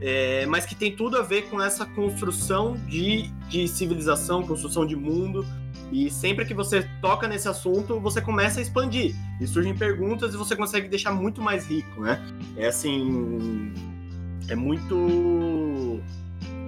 [0.00, 4.94] é, mas que tem tudo a ver com essa construção de, de civilização, construção de
[4.94, 5.44] mundo.
[5.90, 9.14] E sempre que você toca nesse assunto, você começa a expandir.
[9.40, 12.20] E surgem perguntas e você consegue deixar muito mais rico, né?
[12.56, 13.72] É assim.
[14.48, 16.00] É muito.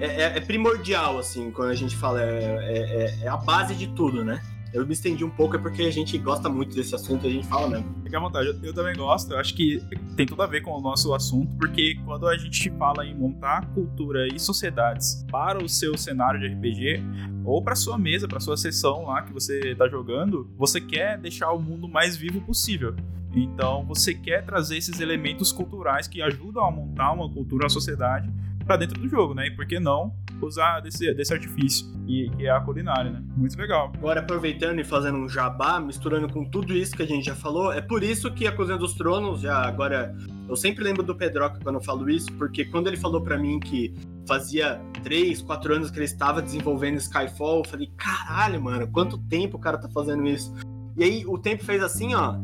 [0.01, 2.23] É, é, é primordial, assim, quando a gente fala.
[2.23, 4.41] É, é, é a base de tudo, né?
[4.73, 7.47] Eu me estendi um pouco, é porque a gente gosta muito desse assunto a gente
[7.47, 7.93] fala mesmo.
[8.05, 9.33] Fique à vontade, eu, também gosto.
[9.33, 9.83] Eu acho que
[10.17, 13.67] tem tudo a ver com o nosso assunto, porque quando a gente fala em montar
[13.75, 17.03] cultura e sociedades para o seu cenário de RPG,
[17.45, 21.53] ou para sua mesa, para sua sessão lá que você está jogando, você quer deixar
[21.53, 22.95] o mundo mais vivo possível.
[23.35, 28.31] Então, você quer trazer esses elementos culturais que ajudam a montar uma cultura, uma sociedade
[28.71, 29.49] para dentro do jogo, né?
[29.49, 33.21] E por que não usar desse, desse artifício, e, que é a culinária, né?
[33.37, 33.91] Muito legal.
[33.97, 37.73] Agora, aproveitando e fazendo um jabá, misturando com tudo isso que a gente já falou,
[37.73, 40.15] é por isso que a Cozinha dos Tronos, já agora,
[40.49, 43.59] eu sempre lembro do Pedroca quando eu falo isso, porque quando ele falou para mim
[43.59, 43.93] que
[44.25, 49.57] fazia 3, 4 anos que ele estava desenvolvendo Skyfall, eu falei, caralho, mano, quanto tempo
[49.57, 50.55] o cara tá fazendo isso?
[50.97, 52.37] E aí o tempo fez assim, ó,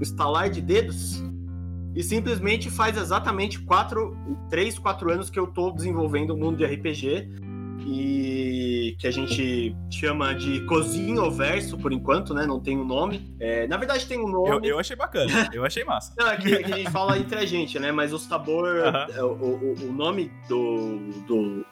[0.00, 1.22] estalar de dedos,
[1.94, 4.16] e simplesmente faz exatamente quatro,
[4.48, 7.28] três, quatro anos que eu tô desenvolvendo o mundo de RPG
[7.84, 12.46] e que a gente chama de Cozinho Verso por enquanto, né?
[12.46, 13.34] Não tem um nome.
[13.40, 14.68] É, na verdade tem um nome.
[14.68, 16.14] Eu, eu achei bacana, eu achei massa.
[16.16, 17.90] Não, é que, é que, a gente fala entre a gente, né?
[17.92, 18.68] Mas o sabor,
[19.10, 19.22] uh -huh.
[19.22, 21.66] o, o, o, nome do, do,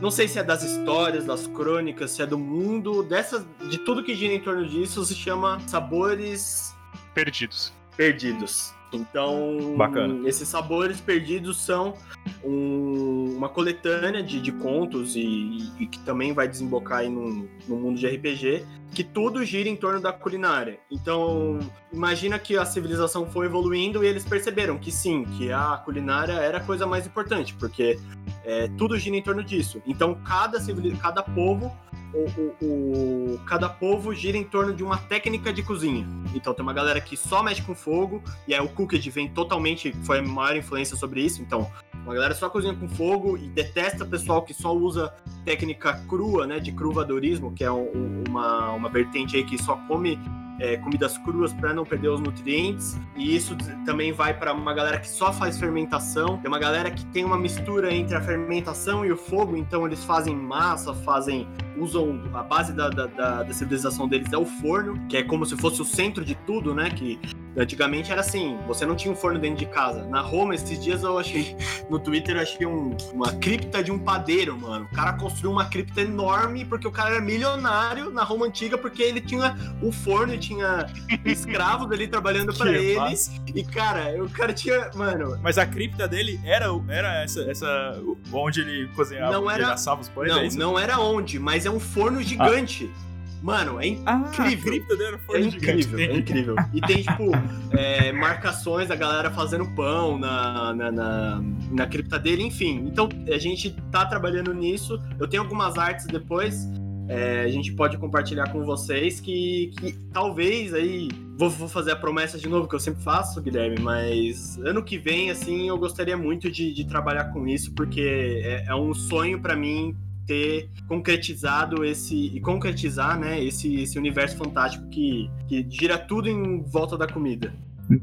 [0.00, 4.02] não sei se é das histórias, das crônicas, se é do mundo, dessas, de tudo
[4.02, 6.74] que gira em torno disso, se chama Sabores
[7.14, 7.72] Perdidos.
[7.96, 8.73] Perdidos.
[8.94, 10.28] Então, Bacana.
[10.28, 11.94] esses sabores perdidos são
[12.42, 17.76] um, uma coletânea de, de contos e, e, que também vai desembocar aí no, no
[17.76, 20.78] mundo de RPG, que tudo gira em torno da culinária.
[20.90, 21.58] Então,
[21.92, 26.58] imagina que a civilização foi evoluindo e eles perceberam que sim, que a culinária era
[26.58, 27.98] a coisa mais importante, porque
[28.46, 29.80] É, tudo gira em torno disso.
[29.86, 30.58] Então, cada,
[31.00, 31.72] cada povo
[32.14, 36.06] o, o, o, cada povo gira em torno de uma técnica de cozinha.
[36.34, 39.92] Então tem uma galera que só mexe com fogo, e aí o Cooked vem totalmente,
[40.04, 41.42] foi a maior influência sobre isso.
[41.42, 41.70] Então,
[42.04, 45.12] uma galera só cozinha com fogo e detesta pessoal que só usa
[45.44, 50.18] técnica crua, né, de cruvadorismo, que é um, uma, uma vertente aí que só come
[50.60, 52.98] é, comidas cruas para não perder os nutrientes.
[53.16, 56.38] E isso também vai para uma galera que só faz fermentação.
[56.38, 60.04] Tem uma galera que tem uma mistura entre a fermentação e o fogo, então eles
[60.04, 64.94] fazem massa, fazem usam a base da, da, da, da civilização deles é o forno,
[65.08, 66.90] que é como se fosse o centro de tudo, né?
[66.90, 67.18] Que
[67.56, 70.04] antigamente era assim, você não tinha um forno dentro de casa.
[70.06, 71.56] Na Roma, esses dias eu achei
[71.88, 74.88] no Twitter eu achei um, uma cripta de um padeiro, mano.
[74.90, 79.02] O cara construiu uma cripta enorme porque o cara era milionário na Roma antiga porque
[79.02, 80.86] ele tinha o forno e tinha
[81.24, 82.96] escravos ali trabalhando para ele.
[82.96, 83.32] Massa.
[83.54, 84.90] E, cara, o cara tinha.
[84.94, 85.38] Mano.
[85.42, 88.02] Mas a cripta dele era, era essa, essa.
[88.32, 90.28] onde ele cozinhava, não era, ele assava os pães?
[90.28, 92.90] Não, é não era onde, mas é um forno gigante.
[92.94, 93.13] Ah.
[93.44, 94.04] Mano, é incrível.
[94.06, 96.02] Ah, a cripta dele era forno é incrível, gigante.
[96.02, 96.56] é incrível.
[96.72, 97.30] E tem, tipo,
[97.76, 102.86] é, marcações da galera fazendo pão na, na, na, na cripta dele, enfim.
[102.86, 104.98] Então, a gente tá trabalhando nisso.
[105.20, 106.66] Eu tenho algumas artes depois
[107.08, 111.96] é, a gente pode compartilhar com vocês que, que talvez aí vou, vou, fazer a
[111.96, 116.16] promessa de novo que eu sempre faço, Guilherme, mas ano que vem assim eu gostaria
[116.16, 119.94] muito de, de trabalhar com isso porque é, é um sonho para mim
[120.26, 126.62] ter concretizado esse e concretizar né esse, esse universo fantástico que, que gira tudo em
[126.62, 127.52] volta da comida.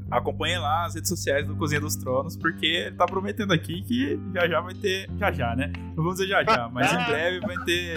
[0.10, 4.20] Acompanhe lá as redes sociais do Cozinha dos Tronos, porque ele tá prometendo aqui que
[4.34, 5.10] já já vai ter.
[5.18, 5.72] Já já, né?
[5.96, 7.96] Não vamos dizer já já, mas em breve vai ter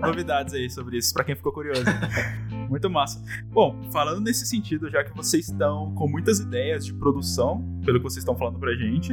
[0.00, 1.84] novidades aí sobre isso, para quem ficou curioso.
[2.68, 3.22] Muito massa.
[3.50, 8.04] Bom, falando nesse sentido, já que vocês estão com muitas ideias de produção, pelo que
[8.04, 9.12] vocês estão falando pra gente,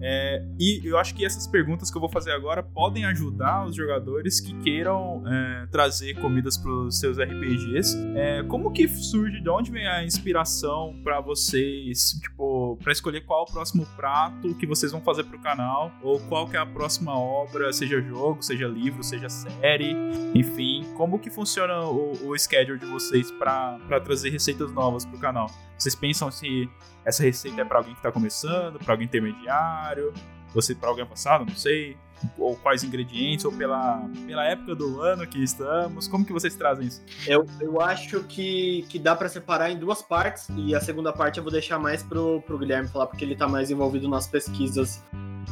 [0.00, 3.74] é, e eu acho que essas perguntas que eu vou fazer agora podem ajudar os
[3.74, 7.96] jogadores que queiram é, trazer comidas pros seus RPGs.
[8.14, 13.42] É, como que surge, de onde vem a inspiração para vocês, tipo, para escolher qual
[13.42, 17.18] o próximo prato que vocês vão fazer pro canal, ou qual que é a próxima
[17.18, 19.94] obra, seja jogo, seja livro, seja série,
[20.34, 25.50] enfim, como que funciona o, o schedule de vocês para trazer receitas novas pro canal?
[25.78, 26.68] Vocês pensam se
[27.04, 30.12] essa receita é para alguém que está começando, para alguém intermediário,
[30.54, 31.96] você para alguém avançado, não sei,
[32.38, 36.86] ou quais ingredientes, ou pela, pela época do ano que estamos, como que vocês trazem
[36.86, 37.02] isso?
[37.26, 41.38] Eu, eu acho que, que dá para separar em duas partes, e a segunda parte
[41.38, 45.02] eu vou deixar mais pro, pro Guilherme falar, porque ele está mais envolvido nas pesquisas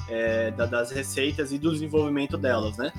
[0.09, 2.93] é, da, das receitas e do desenvolvimento delas, né?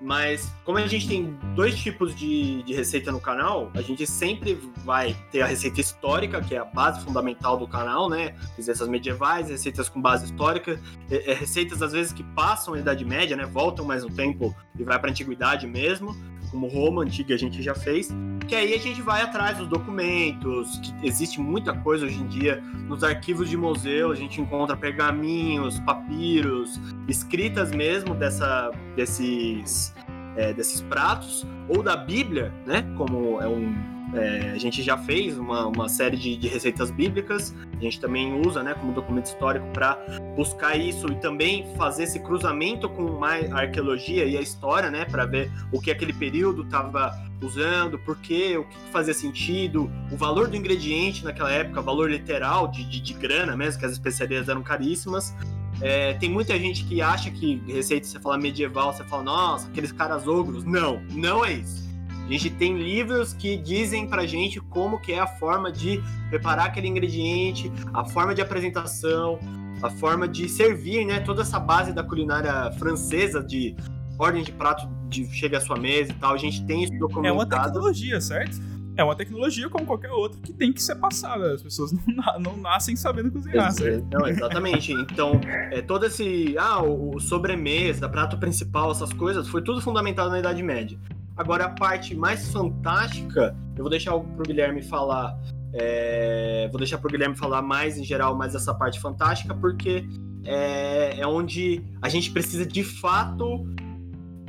[0.00, 4.54] Mas como a gente tem dois tipos de, de receita no canal, a gente sempre
[4.84, 8.34] vai ter a receita histórica, que é a base fundamental do canal, né?
[8.56, 10.80] Receitas medievais, receitas com base histórica,
[11.10, 13.44] é, é, receitas às vezes que passam a Idade Média, né?
[13.44, 16.16] Voltam mais no tempo e vai para a Antiguidade mesmo
[16.48, 18.08] como Roma antiga a gente já fez,
[18.46, 22.62] que aí a gente vai atrás dos documentos, que existe muita coisa hoje em dia
[22.88, 29.94] nos arquivos de museu, a gente encontra pergaminhos, papiros, escritas mesmo dessa, desses,
[30.38, 35.36] é, desses pratos, ou da Bíblia, né, como é um é, a gente já fez
[35.36, 39.66] uma, uma série de, de, receitas bíblicas, a gente também usa né, como documento histórico
[39.72, 39.98] para
[40.34, 45.04] buscar isso e também fazer esse cruzamento com mais a arqueologia e a história, né,
[45.04, 50.16] para ver o que aquele período estava usando, por quê, o que fazia sentido, o
[50.16, 54.48] valor do ingrediente naquela época, valor literal de, de, de grana mesmo, que as especiarias
[54.48, 55.34] eram caríssimas.
[55.80, 59.92] É, tem muita gente que acha que receita, você fala medieval, você fala, nossa, aqueles
[59.92, 60.64] caras ogros.
[60.64, 61.88] Não, não é isso
[62.28, 66.66] a gente tem livros que dizem pra gente como que é a forma de preparar
[66.66, 69.38] aquele ingrediente, a forma de apresentação,
[69.82, 71.20] a forma de servir, né?
[71.20, 73.74] Toda essa base da culinária francesa de
[74.18, 76.34] ordem de prato de chega à sua mesa e tal.
[76.34, 77.28] A gente tem isso documentado.
[77.28, 78.60] É uma tecnologia, certo?
[78.98, 81.54] É uma tecnologia como qualquer outra que tem que ser passada.
[81.54, 84.04] As pessoas não, não nascem sabendo cozinhar, certo?
[84.10, 84.92] Não, exatamente.
[84.92, 86.56] Então, é, todo esse.
[86.58, 90.98] Ah, o, o sobremesa, prato principal, essas coisas, foi tudo fundamentado na Idade Média.
[91.36, 95.38] Agora, a parte mais fantástica, eu vou deixar pro Guilherme falar.
[95.72, 100.04] É, vou deixar pro Guilherme falar mais em geral, mais essa parte fantástica, porque
[100.44, 103.64] é, é onde a gente precisa de fato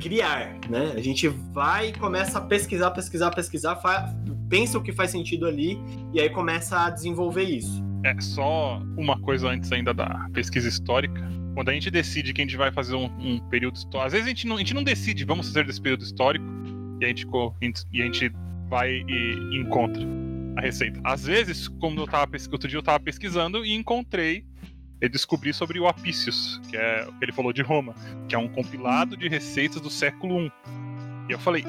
[0.00, 0.92] criar, né?
[0.96, 3.80] A gente vai e começa a pesquisar, pesquisar, pesquisar,
[4.48, 5.78] pensa o que faz sentido ali
[6.12, 7.84] e aí começa a desenvolver isso.
[8.04, 11.20] É só uma coisa antes ainda da pesquisa histórica.
[11.54, 14.26] Quando a gente decide que a gente vai fazer um, um período histórico, às vezes
[14.26, 16.44] a gente, não, a gente não decide, vamos fazer desse período histórico,
[17.00, 17.26] e a gente,
[17.92, 18.32] e a gente
[18.68, 20.02] vai e encontra
[20.56, 21.00] a receita.
[21.04, 24.44] Às vezes, como eu tava outro dia eu tava pesquisando e encontrei
[25.00, 27.94] eu descobri sobre o Apicius, que é o que ele falou de Roma,
[28.28, 30.52] que é um compilado de receitas do século I.
[31.28, 31.64] E eu falei,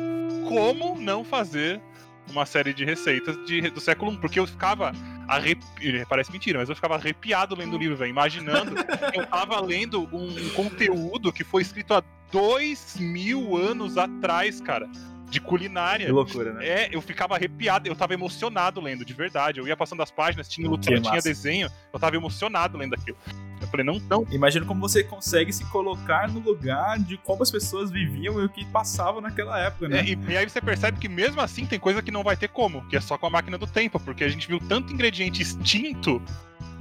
[0.48, 1.82] como não fazer
[2.30, 4.18] uma série de receitas de, do século I?
[4.18, 4.92] Porque eu ficava
[5.28, 9.60] arrepiado, parece mentira, mas eu ficava arrepiado lendo o livro, véio, imaginando que eu tava
[9.62, 14.90] lendo um conteúdo que foi escrito há dois mil anos atrás, cara
[15.32, 16.06] de culinária.
[16.06, 16.68] Que loucura, né?
[16.68, 19.60] É, eu ficava arrepiado, eu tava emocionado lendo, de verdade.
[19.60, 23.18] Eu ia passando as páginas, tinha ilustração, tinha desenho, eu tava emocionado lendo aquilo.
[23.62, 24.28] Eu falei, não, não.
[24.32, 28.50] Imagina como você consegue se colocar no lugar de como as pessoas viviam e o
[28.50, 30.00] que passavam naquela época, né?
[30.00, 32.50] É, e, e, aí você percebe que mesmo assim tem coisa que não vai ter
[32.50, 35.42] como, que é só com a máquina do tempo, porque a gente viu tanto ingrediente
[35.42, 36.22] extinto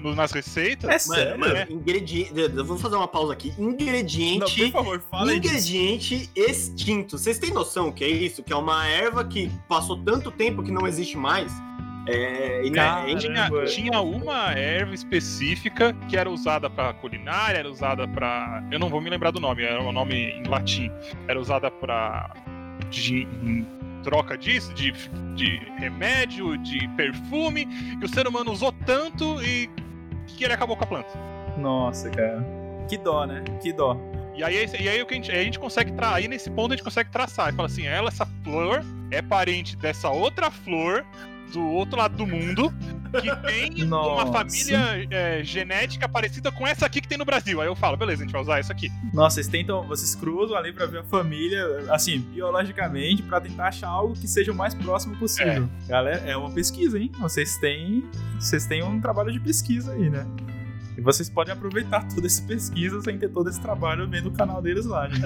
[0.03, 0.91] no, nas receitas.
[0.91, 1.39] É sério?
[1.39, 1.67] Mano, é.
[1.71, 2.33] ingrediente.
[2.37, 3.53] Eu vou fazer uma pausa aqui.
[3.59, 4.63] Ingrediente.
[4.63, 6.33] Não, por favor, fala Ingrediente disso.
[6.37, 7.19] extinto.
[7.19, 8.43] Vocês têm noção o que é isso?
[8.43, 11.53] Que é uma erva que passou tanto tempo que não existe mais?
[12.07, 13.19] É, Caramba.
[13.19, 18.89] tinha, tinha uma erva específica que era usada para culinária, era usada para, eu não
[18.89, 20.91] vou me lembrar do nome, era um nome em latim,
[21.29, 22.35] era usada para
[22.91, 23.29] de,
[24.03, 24.93] troca disso, de,
[25.35, 27.67] de remédio, de perfume,
[27.99, 29.69] que o ser humano usou tanto e
[30.33, 31.11] que ele acabou com a planta.
[31.57, 32.45] Nossa, cara.
[32.89, 33.43] Que dó, né?
[33.61, 33.97] Que dó.
[34.35, 36.73] E aí, e aí, o que a gente, a gente consegue traçar, aí nesse ponto
[36.73, 41.05] a gente consegue traçar e fala assim, ela, essa flor é parente dessa outra flor
[41.53, 42.73] do outro lado do mundo
[43.11, 44.25] que tem Nossa.
[44.25, 47.61] uma família é, genética parecida com essa aqui que tem no Brasil.
[47.61, 48.91] Aí eu falo, beleza, a gente vai usar essa aqui.
[49.13, 53.89] Nossa, vocês tentam, vocês cruzam ali pra ver a família, assim, biologicamente, pra tentar achar
[53.89, 55.69] algo que seja o mais próximo possível.
[55.85, 55.89] É.
[55.89, 57.11] Galera, é uma pesquisa, hein?
[57.19, 58.05] Vocês têm,
[58.39, 60.27] vocês têm um trabalho de pesquisa aí, né?
[61.01, 64.61] E vocês podem aproveitar toda essa pesquisa sem ter todo esse trabalho vendo o canal
[64.61, 65.25] deles lá, gente.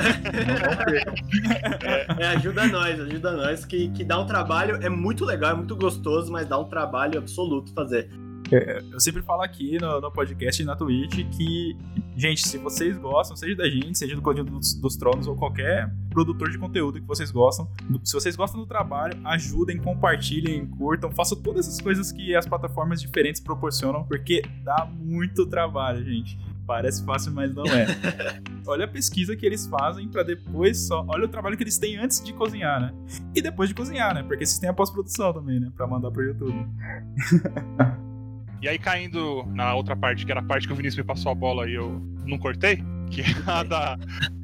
[1.82, 5.54] é, é, ajuda nós, ajuda nós, que, que dá um trabalho, é muito legal, é
[5.56, 8.08] muito gostoso, mas dá um trabalho absoluto fazer.
[8.54, 11.76] É, eu sempre falo aqui no, no, podcast e na Twitch que,
[12.16, 15.92] gente, se vocês gostam, seja da gente, seja do conteúdo dos, dos, Tronos ou qualquer
[16.08, 17.68] produtor de conteúdo que vocês gostam,
[18.04, 23.00] se vocês gostam do trabalho, ajudem, compartilhem, curtam, façam todas essas coisas que as plataformas
[23.00, 26.38] diferentes proporcionam, porque dá muito trabalho, gente.
[26.64, 27.86] Parece fácil, mas não é.
[28.66, 31.04] olha a pesquisa que eles fazem para depois só.
[31.08, 32.94] Olha o trabalho que eles têm antes de cozinhar, né?
[33.34, 34.22] E depois de cozinhar, né?
[34.22, 35.70] Porque vocês têm a pós-produção também, né?
[35.76, 36.54] Pra mandar pro YouTube.
[38.64, 41.30] E aí, caindo na outra parte, que era a parte que o Vinícius me passou
[41.30, 43.98] a bola e eu não cortei, que é a da,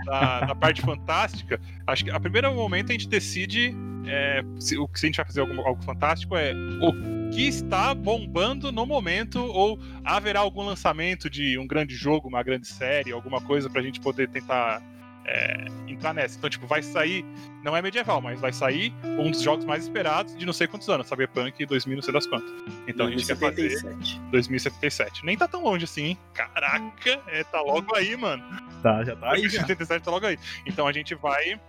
[0.04, 3.74] da, da, parte fantástica, acho que a primeiro momento a gente decide
[4.06, 7.94] é, se, o, se a gente vai fazer algo, algo fantástico é o que está
[7.94, 13.40] bombando no momento ou haverá algum lançamento de um grande jogo, uma grande série, alguma
[13.40, 14.82] coisa para a gente poder tentar
[15.30, 16.36] é, entrar nessa.
[16.36, 17.24] Então, tipo, vai sair,
[17.62, 20.88] não é medieval, mas vai sair um dos jogos mais esperados de não sei quantos
[20.88, 22.50] anos, Cyberpunk 2000 não sei das quantas.
[22.88, 23.06] Então 2077.
[23.06, 25.24] a gente quer fazer 2077.
[25.24, 26.18] Nem tá tão longe assim, hein?
[26.34, 28.42] Caraca, é, tá logo aí, mano.
[28.82, 29.42] Tá, já tá aí.
[29.42, 30.38] 2077 tá logo aí.
[30.66, 31.60] Então a gente vai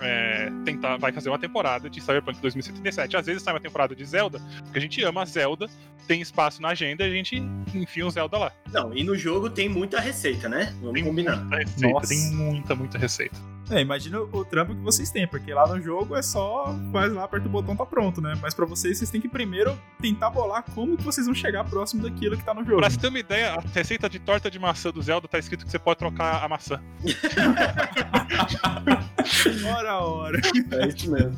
[0.00, 3.16] é, tentar, vai fazer uma temporada de Cyberpunk 2077.
[3.16, 5.68] Às vezes sai uma temporada de Zelda, porque a gente ama Zelda,
[6.06, 7.36] tem espaço na agenda e a gente
[7.74, 8.52] enfia um Zelda lá.
[8.72, 10.74] Não, e no jogo tem muita receita, né?
[10.80, 11.36] Vamos tem combinar.
[11.36, 12.08] Muita receita, Nossa.
[12.08, 13.53] Tem muita, muita receita.
[13.70, 17.24] É, imagina o trampo que vocês têm, porque lá no jogo é só faz lá,
[17.24, 18.34] aperta o botão, tá pronto, né?
[18.40, 22.02] Mas para vocês, vocês têm que primeiro tentar bolar como que vocês vão chegar próximo
[22.02, 22.80] daquilo que tá no jogo.
[22.80, 25.64] Pra você ter uma ideia, a receita de torta de maçã do Zelda tá escrito
[25.64, 26.80] que você pode trocar a maçã.
[29.66, 30.40] ora, ora.
[30.72, 31.36] É isso mesmo.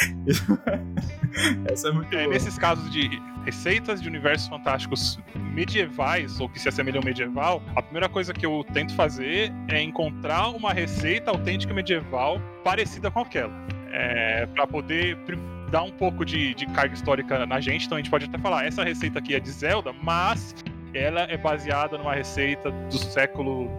[1.70, 2.34] Essa é muito é, boa.
[2.34, 3.08] Nesses casos de
[3.44, 5.18] receitas de universos fantásticos
[5.54, 10.48] medievais, ou que se assemelham medieval, a primeira coisa que eu tento fazer é encontrar
[10.50, 13.52] uma receita autêntica medieval parecida com aquela.
[13.92, 15.18] É, para poder
[15.70, 18.66] dar um pouco de, de carga histórica na gente, então a gente pode até falar,
[18.66, 20.54] essa receita aqui é de Zelda, mas
[20.92, 23.70] ela é baseada numa receita do século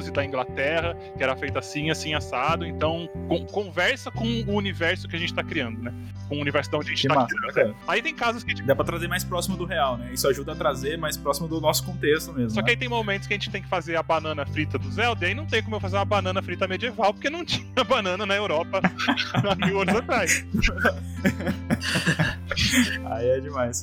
[0.00, 2.66] XII da Inglaterra, que era feita assim, assim, assado.
[2.66, 5.92] Então, com, conversa com o universo que a gente está criando, né?
[6.28, 7.68] Com o universo da onde a gente está criando.
[7.68, 7.74] Né?
[7.88, 8.54] Aí tem casos que.
[8.54, 8.66] Tipo...
[8.66, 10.10] Dá pra trazer mais próximo do real, né?
[10.12, 12.50] Isso ajuda a trazer mais próximo do nosso contexto mesmo.
[12.50, 12.64] Só né?
[12.64, 15.24] que aí tem momentos que a gente tem que fazer a banana frita do Zelda,
[15.24, 18.26] e aí não tem como eu fazer uma banana frita medieval, porque não tinha banana
[18.26, 18.80] na Europa
[19.34, 20.44] há mil anos atrás.
[23.06, 23.82] aí é demais.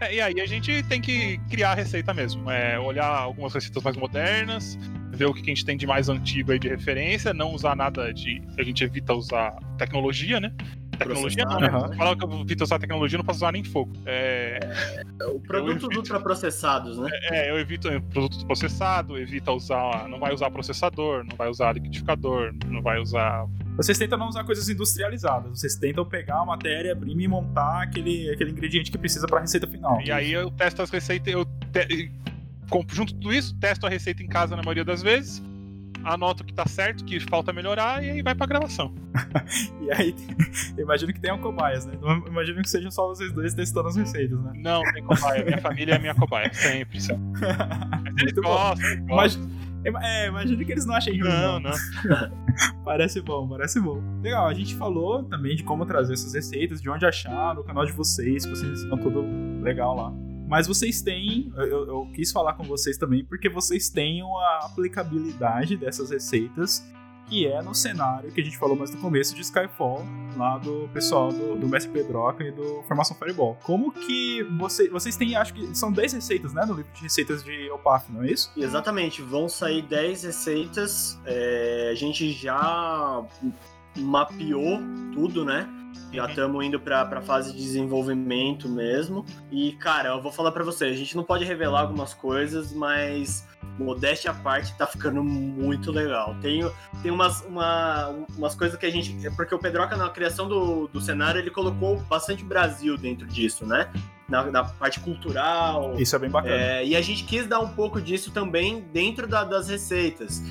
[0.00, 2.50] É, e aí a gente tem que criar a receita mesmo.
[2.50, 4.78] É, olhar algumas receitas mais modernas,
[5.14, 8.12] ver o que a gente tem de mais antigo aí de referência, não usar nada
[8.12, 8.42] de.
[8.58, 10.52] A gente evita usar tecnologia, né?
[10.98, 11.70] Tecnologia não, né?
[11.70, 11.96] Uhum.
[11.96, 13.92] Falar que eu evito usar tecnologia, não posso usar nem fogo.
[14.06, 14.60] É...
[15.20, 15.98] é o produtos evito...
[15.98, 17.08] ultraprocessados, né?
[17.30, 20.08] É, eu evito produto processado, evita usar.
[20.08, 23.46] Não vai usar processador, não vai usar liquidificador, não vai usar.
[23.76, 28.50] Vocês tentam não usar coisas industrializadas, vocês tentam pegar a matéria-prima e montar aquele, aquele
[28.50, 30.00] ingrediente que precisa para a receita final.
[30.00, 32.12] E aí eu testo as receitas, eu te
[32.88, 35.42] junto tudo isso, testo a receita em casa na maioria das vezes,
[36.04, 38.94] anoto o que tá certo, que falta melhorar e aí vai pra gravação.
[39.80, 40.14] e aí,
[40.78, 41.94] imagino que tenham cobaias, né?
[42.00, 44.52] Não imagino que sejam só vocês dois testando as receitas, né?
[44.56, 45.44] Não, tem cobaia.
[45.44, 47.00] Minha família é minha cobaia, sempre.
[47.00, 47.22] sempre.
[48.04, 49.64] Mas eles gostam, eles gostam.
[50.02, 51.30] É, imagina que eles não achem ruim.
[51.30, 51.72] Não, não.
[52.84, 54.02] parece bom, parece bom.
[54.22, 57.84] Legal, a gente falou também de como trazer essas receitas, de onde achar, no canal
[57.84, 59.22] de vocês, que vocês estão tudo
[59.62, 60.12] legal lá.
[60.46, 65.76] Mas vocês têm, eu, eu, quis falar com vocês também, porque vocês têm a aplicabilidade
[65.76, 66.84] dessas receitas,
[67.26, 70.04] que é no cenário que a gente falou mais no começo de Skyfall,
[70.36, 73.56] lá do pessoal do, do Mestre Pedroca e do Formação Fireball.
[73.62, 77.42] Como que você, vocês têm, acho que são 10 receitas, né, no livro de receitas
[77.42, 78.52] de Opaf, não é isso?
[78.56, 83.24] Exatamente, vão sair 10 receitas, é, a gente já
[83.96, 84.80] mapeou
[85.12, 85.68] tudo, né?
[86.12, 89.24] Já estamos indo para a fase de desenvolvimento mesmo.
[89.50, 93.46] E, cara, eu vou falar para você, a gente não pode revelar algumas coisas, mas
[93.78, 96.36] modéstia à parte, tá ficando muito legal.
[96.40, 96.60] Tem,
[97.02, 99.14] tem umas, uma, umas coisas que a gente.
[99.36, 103.90] Porque o Pedroca, na criação do, do cenário, ele colocou bastante Brasil dentro disso, né?
[104.28, 105.94] Na, na parte cultural.
[105.98, 106.54] Isso é bem bacana.
[106.54, 110.42] É, e a gente quis dar um pouco disso também dentro da, das receitas.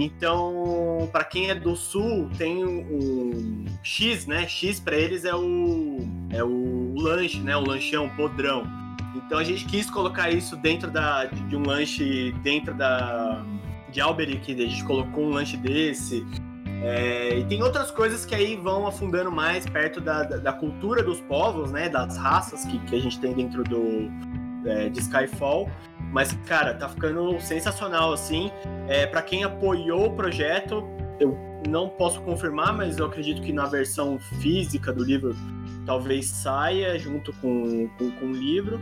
[0.00, 4.46] Então, para quem é do sul, tem um X, né?
[4.46, 5.98] X para eles é o
[6.30, 7.56] é o lanche, né?
[7.56, 8.62] O lanchão podrão.
[9.16, 13.44] Então a gente quis colocar isso dentro da, de um lanche dentro da
[13.90, 16.24] de Alberic, a gente colocou um lanche desse.
[16.82, 21.02] É, e tem outras coisas que aí vão afundando mais perto da, da, da cultura
[21.02, 21.88] dos povos, né?
[21.88, 24.08] Das raças que, que a gente tem dentro do
[24.64, 25.68] é, de Skyfall.
[26.12, 28.50] Mas, cara, tá ficando sensacional, assim.
[28.88, 30.82] É, para quem apoiou o projeto,
[31.20, 31.36] eu
[31.68, 35.34] não posso confirmar, mas eu acredito que na versão física do livro
[35.84, 38.80] talvez saia junto com, com, com o livro.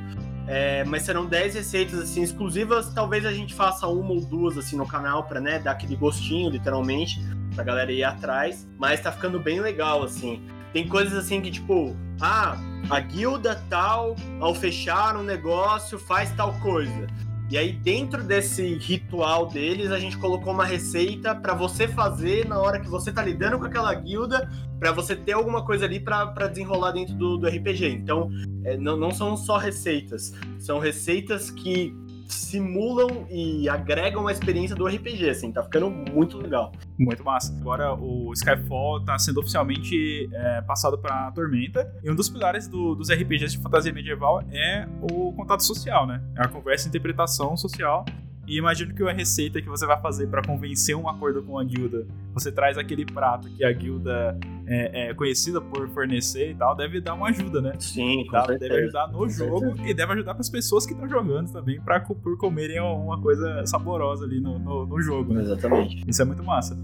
[0.48, 2.92] É, mas serão 10 receitas assim exclusivas.
[2.92, 6.50] Talvez a gente faça uma ou duas assim no canal para né, dar aquele gostinho,
[6.50, 7.20] literalmente,
[7.54, 8.68] pra galera ir atrás.
[8.78, 10.42] Mas tá ficando bem legal, assim.
[10.76, 12.54] Tem coisas assim que, tipo, ah,
[12.90, 17.06] a guilda tal, ao fechar um negócio, faz tal coisa.
[17.48, 22.58] E aí, dentro desse ritual deles, a gente colocou uma receita para você fazer na
[22.58, 26.46] hora que você tá lidando com aquela guilda, para você ter alguma coisa ali para
[26.46, 27.88] desenrolar dentro do, do RPG.
[27.92, 28.28] Então,
[28.62, 31.96] é, não, não são só receitas, são receitas que
[32.28, 36.72] simulam e agregam a experiência do RPG, assim, tá ficando muito legal.
[36.98, 37.56] Muito massa.
[37.60, 42.94] Agora o Skyfall tá sendo oficialmente é, passado pra Tormenta, e um dos pilares do,
[42.94, 46.22] dos RPGs de fantasia medieval é o contato social, né?
[46.36, 48.04] É a conversa e interpretação social.
[48.46, 51.64] E imagino que a receita que você vai fazer para convencer um acordo com a
[51.64, 56.74] guilda, você traz aquele prato que a guilda é, é, conhecida por fornecer e tal,
[56.76, 57.72] deve dar uma ajuda, né?
[57.78, 58.46] Sim, com tá?
[58.46, 59.88] Deve ajudar no jogo certeza.
[59.88, 63.66] e deve ajudar para as pessoas que estão jogando também, para por comerem uma coisa
[63.66, 65.42] saborosa ali no, no, no, jogo, né?
[65.42, 66.04] Exatamente.
[66.06, 66.76] Isso é muito massa.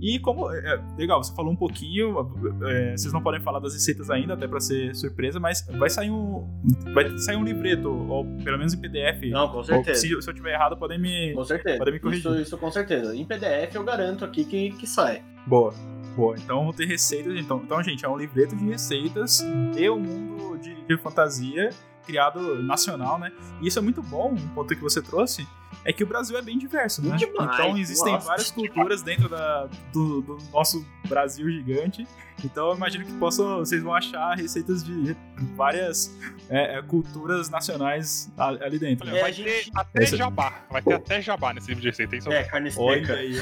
[0.00, 0.50] E como.
[0.52, 2.32] É, é legal, você falou um pouquino,
[2.62, 6.10] é, vocês não podem falar das receitas ainda, até para ser surpresa, mas vai sair
[6.10, 6.46] um.
[6.94, 9.30] Vai sair um livreto, ou pelo menos em PDF.
[9.30, 10.00] Não, com certeza.
[10.00, 11.34] Se, se, eu tiver errado, podem me.
[11.34, 11.78] Com certeza.
[11.78, 12.30] Podem me corrigir.
[12.30, 13.14] Isso, isso com certeza.
[13.14, 15.22] Em PDF eu garanto aqui que, que sai.
[15.46, 15.74] Boa.
[16.16, 17.32] Boa, então vou ter receitas.
[17.36, 19.40] Então, então, gente, é um livreto de receitas
[19.76, 21.70] e o mundo de, de fantasia
[22.04, 23.30] criado nacional, né?
[23.60, 25.46] E isso é muito bom, um ponto que você trouxe,
[25.84, 27.16] é que o Brasil é bem diverso, né?
[27.16, 32.06] Demais, então existem nossa, várias culturas dentro da, do, do, nosso Brasil gigante.
[32.44, 35.16] Então eu imagino que possam, vocês vão achar receitas de
[35.56, 36.16] várias
[36.48, 39.08] é, é culturas nacionais ali dentro.
[39.08, 40.16] Olha, vai ter até Esse...
[40.16, 40.62] jabá.
[40.70, 42.16] Vai ter até jabá nesse livro de receita.
[42.16, 43.34] Hein, é, carne Olha aí.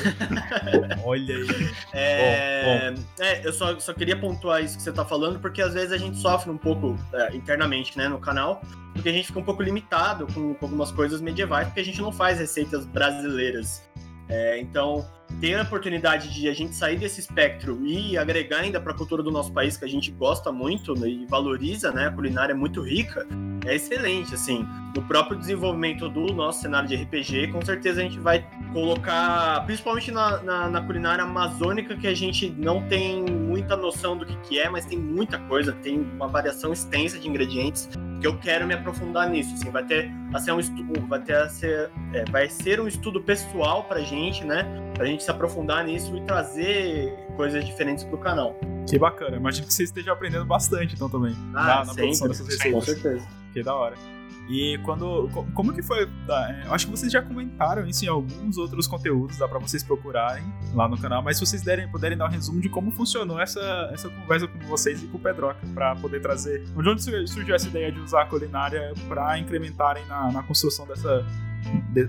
[1.05, 1.71] Olha aí.
[1.93, 3.05] É, bom, bom.
[3.19, 5.99] é eu só, só queria pontuar isso que você tá falando, porque às vezes a
[5.99, 8.63] gente sofre um pouco é, internamente, né, no canal,
[8.95, 12.01] porque a gente fica um pouco limitado com, com algumas coisas medievais, porque a gente
[12.01, 13.83] não faz receitas brasileiras.
[14.29, 15.07] É, então,
[15.41, 19.23] ter a oportunidade de a gente sair desse espectro e agregar ainda para a cultura
[19.23, 22.07] do nosso país, que a gente gosta muito né, e valoriza, né?
[22.07, 23.27] A culinária é muito rica,
[23.65, 24.67] é excelente, assim.
[24.95, 30.11] No próprio desenvolvimento do nosso cenário de RPG, com certeza a gente vai colocar, principalmente
[30.11, 33.25] na, na, na culinária amazônica, que a gente não tem
[33.57, 37.27] muita noção do que, que é, mas tem muita coisa, tem uma variação extensa de
[37.27, 37.89] ingredientes
[38.21, 39.55] que eu quero me aprofundar nisso.
[39.55, 42.87] Assim, vai ter a ser um estudo, vai ter a ser, é, vai ser um
[42.87, 44.65] estudo pessoal para gente, né?
[44.95, 48.55] Para a gente se aprofundar nisso e trazer coisas diferentes pro canal.
[48.89, 49.37] Que bacana.
[49.37, 51.35] Imagino que você esteja aprendendo bastante, então também.
[51.55, 52.73] Ah, na, na produção dessas receitas.
[52.73, 53.29] Com certeza.
[53.53, 54.16] Que da hora.
[54.49, 55.29] E quando.
[55.55, 56.05] Como que foi?
[56.05, 59.83] É, eu acho que vocês já comentaram isso em alguns outros conteúdos, dá pra vocês
[59.83, 60.45] procurarem
[60.75, 63.91] lá no canal, mas se vocês derem, puderem dar um resumo de como funcionou essa,
[63.93, 66.65] essa conversa com vocês e com o Pedroca, pra poder trazer.
[66.65, 71.25] De onde surgiu essa ideia de usar a culinária pra incrementarem na, na construção dessa,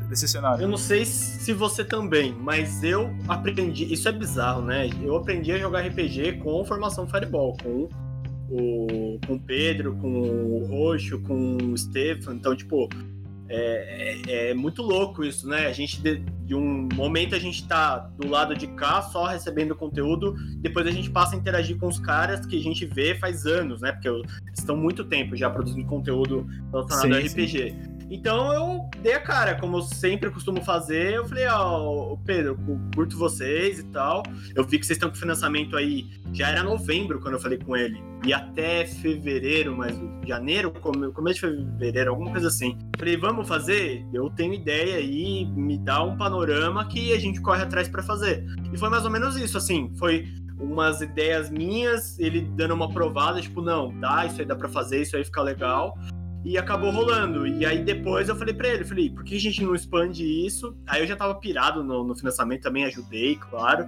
[0.09, 0.61] desse cenário?
[0.61, 3.91] Eu não sei se você também, mas eu aprendi.
[3.91, 4.89] Isso é bizarro, né?
[5.01, 7.89] Eu aprendi a jogar RPG com formação Fireball, com
[8.49, 12.35] o, com o Pedro, com o Roxo, com o Stefan.
[12.35, 12.89] Então, tipo,
[13.49, 15.67] é, é, é, muito louco isso, né?
[15.67, 19.73] A gente, de, de, um momento, a gente tá do lado de cá só recebendo
[19.75, 23.45] conteúdo, depois a gente passa a interagir com os caras que a gente vê faz
[23.45, 23.91] anos, né?
[23.93, 24.09] Porque
[24.57, 27.71] estão muito tempo já produzindo conteúdo relacionado sim, ao RPG.
[27.71, 27.96] Sim.
[28.09, 31.13] Então eu dei a cara, como eu sempre costumo fazer.
[31.13, 32.57] Eu falei, ó, oh, Pedro,
[32.95, 34.23] curto vocês e tal.
[34.55, 36.09] Eu vi que vocês estão com financiamento aí.
[36.33, 38.01] Já era novembro quando eu falei com ele.
[38.25, 39.95] E até fevereiro, mas
[40.25, 42.77] janeiro, começo de fevereiro, alguma coisa assim.
[42.97, 44.05] Falei, vamos fazer?
[44.13, 48.45] Eu tenho ideia aí, me dá um panorama que a gente corre atrás para fazer.
[48.73, 49.93] E foi mais ou menos isso, assim.
[49.97, 50.25] Foi
[50.59, 55.03] umas ideias minhas, ele dando uma provada, tipo, não, dá, isso aí dá pra fazer,
[55.03, 55.95] isso aí fica legal
[56.43, 57.47] e acabou rolando.
[57.47, 60.75] E aí depois eu falei para ele, falei, por que a gente não expande isso?
[60.87, 63.87] Aí eu já tava pirado no, no, financiamento, também ajudei, claro.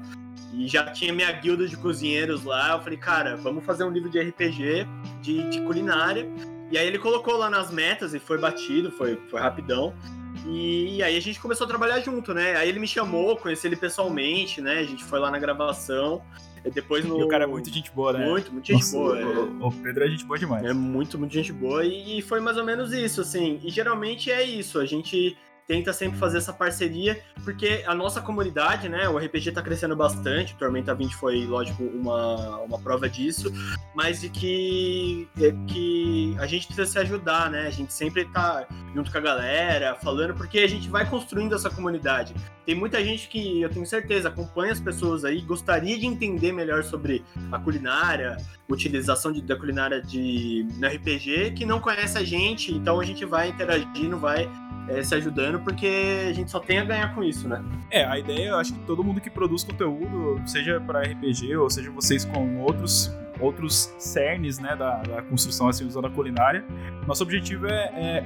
[0.54, 2.74] E já tinha minha guilda de cozinheiros lá.
[2.74, 4.88] Eu falei, cara, vamos fazer um livro de RPG,
[5.22, 6.28] de, de culinária.
[6.72, 9.94] E aí ele colocou lá nas metas e foi batido, foi, foi rapidão.
[10.46, 12.56] E aí a gente começou a trabalhar junto, né?
[12.56, 14.80] Aí ele me chamou, conheci ele pessoalmente, né?
[14.80, 16.22] A gente foi lá na gravação.
[16.74, 17.20] Depois no...
[17.20, 18.28] E o cara é muito gente boa, né?
[18.28, 19.16] Muito, muito gente Nossa, boa.
[19.16, 19.66] O, é...
[19.68, 20.66] o Pedro é gente boa demais.
[20.66, 21.86] É muito, muito gente boa.
[21.86, 23.60] E foi mais ou menos isso, assim.
[23.64, 24.80] E geralmente é isso.
[24.80, 25.38] A gente
[25.70, 30.56] tenta sempre fazer essa parceria, porque a nossa comunidade, né, o RPG está crescendo bastante,
[30.56, 33.54] Tormenta 20 foi, lógico, uma, uma prova disso,
[33.94, 38.66] mas de que, é, que a gente precisa se ajudar, né, a gente sempre tá
[38.96, 42.34] junto com a galera, falando, porque a gente vai construindo essa comunidade.
[42.66, 46.84] Tem muita gente que, eu tenho certeza, acompanha as pessoas aí, gostaria de entender melhor
[46.84, 52.74] sobre a culinária, utilização de, da culinária de, no RPG, que não conhece a gente,
[52.74, 54.50] então a gente vai interagindo, vai
[54.90, 57.64] é, se ajudando, porque a gente só tem a ganhar com isso, né?
[57.92, 61.70] É, a ideia, eu acho que todo mundo que produz conteúdo, seja para RPG ou
[61.70, 66.62] seja vocês com outros outros cernes, né, da, da construção assim usando a culinária,
[67.08, 68.26] nosso objetivo é, é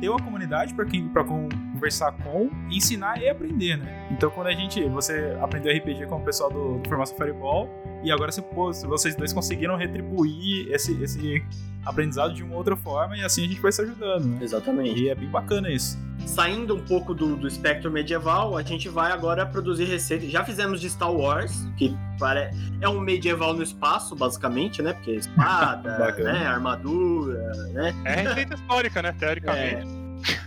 [0.00, 4.08] ter uma comunidade para quem para conversar com, ensinar e aprender, né?
[4.12, 7.68] Então quando a gente você aprendeu RPG com o pessoal do, do Formação Fireball
[8.02, 8.42] e agora se,
[8.86, 11.42] vocês dois conseguiram retribuir esse, esse
[11.84, 14.24] aprendizado de uma outra forma e assim a gente vai se ajudando.
[14.24, 14.38] Né?
[14.42, 15.02] Exatamente.
[15.02, 15.98] E é bem bacana isso.
[16.26, 20.30] Saindo um pouco do, do espectro medieval, a gente vai agora produzir receitas.
[20.30, 22.50] Já fizemos de Star Wars, que pare...
[22.80, 24.94] é um medieval no espaço, basicamente, né?
[24.94, 26.46] Porque espada, né?
[26.46, 27.94] armadura, né?
[28.04, 29.14] É receita histórica, né?
[29.18, 29.86] Teoricamente.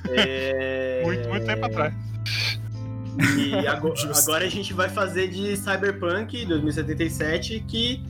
[0.10, 1.02] É...
[1.02, 1.04] é...
[1.06, 1.94] muito, muito tempo atrás.
[3.36, 8.04] E agora, agora, a gente vai fazer de Cyberpunk 2077, que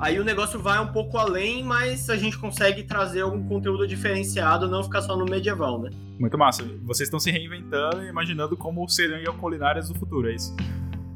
[0.00, 4.68] aí o negócio vai um pouco além, mas a gente consegue trazer algum conteúdo diferenciado,
[4.68, 5.90] não ficar só no medieval, né?
[6.18, 6.62] Muito massa.
[6.82, 10.54] Vocês estão se reinventando e imaginando como serão culinárias do futuro, é isso?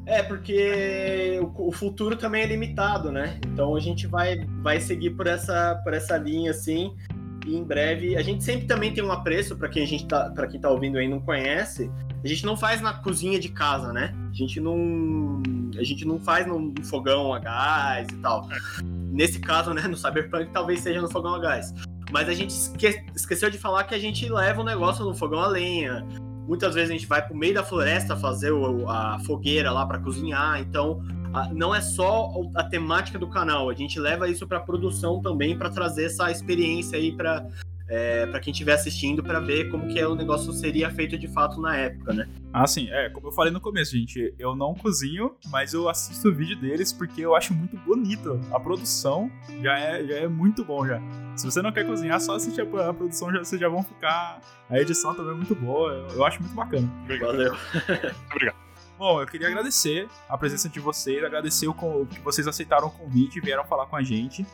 [0.07, 3.39] É, porque o futuro também é limitado, né?
[3.47, 6.95] Então a gente vai, vai seguir por essa, por essa linha, assim.
[7.47, 10.31] E em breve, a gente sempre também tem um apreço para quem a gente tá,
[10.31, 11.91] para quem tá ouvindo aí não conhece.
[12.23, 14.15] A gente não faz na cozinha de casa, né?
[14.31, 15.43] A gente não
[15.79, 18.47] a gente não faz no fogão a gás e tal.
[18.83, 21.73] Nesse caso, né, no Cyberpunk talvez seja no fogão a gás.
[22.13, 25.41] Mas a gente esque esqueceu de falar que a gente leva o negócio no fogão
[25.41, 26.07] a lenha.
[26.47, 29.99] Muitas vezes a gente vai pro meio da floresta fazer o, a fogueira lá para
[29.99, 30.61] cozinhar.
[30.61, 31.01] Então,
[31.53, 35.71] não é só a temática do canal, a gente leva isso para produção também para
[35.71, 37.47] trazer essa experiência aí para
[37.91, 41.61] é, para quem estiver assistindo para ver como que o negócio seria feito de fato
[41.61, 42.29] na época, né?
[42.53, 42.89] Ah, sim.
[42.91, 46.59] É, como eu falei no começo, gente, eu não cozinho, mas eu assisto o vídeo
[46.59, 48.41] deles porque eu acho muito bonito.
[48.53, 49.31] A produção
[49.61, 51.03] já é, já é muito bom já.
[51.37, 54.41] Se você não quer cozinhar, só assistir a, a produção, já, vocês já vão ficar...
[54.69, 56.89] A edição também é muito boa, eu, eu acho muito bacana.
[57.03, 57.33] Obrigado.
[57.33, 57.57] Valeu.
[58.31, 58.70] Obrigado.
[59.01, 63.39] Bom, eu queria agradecer a presença de vocês, agradecer o que vocês aceitaram o convite
[63.39, 64.47] e vieram falar com a gente.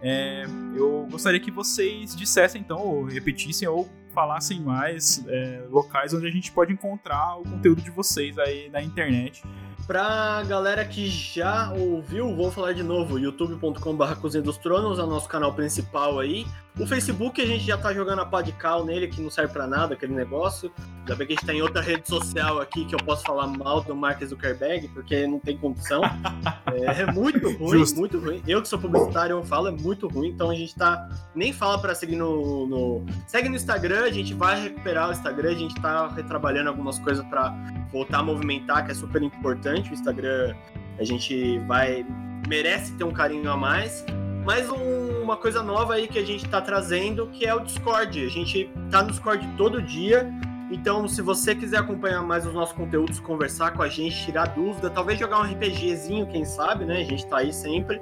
[0.00, 6.26] É, eu gostaria que vocês dissessem, então, ou repetissem ou falassem mais é, locais onde
[6.26, 9.42] a gente pode encontrar o conteúdo de vocês aí na internet
[9.90, 15.06] Pra galera que já ouviu, vou falar de novo, youtube.com.br Cozinha dos Tronos é o
[15.08, 16.46] nosso canal principal aí.
[16.78, 19.52] O Facebook a gente já tá jogando a pá de cal nele, que não serve
[19.52, 20.72] pra nada, aquele negócio.
[21.06, 23.48] Já bem que a gente tá em outra rede social aqui que eu posso falar
[23.48, 26.02] mal do Mark Zuckerberg, porque não tem condição.
[26.72, 27.98] É, é muito ruim, Justo.
[27.98, 28.40] muito ruim.
[28.46, 31.08] Eu que sou publicitário, eu falo, é muito ruim, então a gente tá.
[31.34, 33.06] Nem fala pra seguir no, no.
[33.26, 37.26] Segue no Instagram, a gente vai recuperar o Instagram, a gente tá retrabalhando algumas coisas
[37.26, 37.52] pra
[37.92, 39.79] voltar a movimentar, que é super importante.
[39.88, 40.54] O Instagram,
[40.98, 42.04] a gente vai
[42.46, 44.04] merece ter um carinho a mais.
[44.44, 48.24] Mais um, uma coisa nova aí que a gente está trazendo, que é o Discord.
[48.24, 50.28] A gente tá no Discord todo dia.
[50.70, 54.88] Então, se você quiser acompanhar mais os nossos conteúdos, conversar com a gente, tirar dúvida,
[54.88, 57.00] talvez jogar um RPGzinho, quem sabe, né?
[57.00, 58.00] A gente tá aí sempre.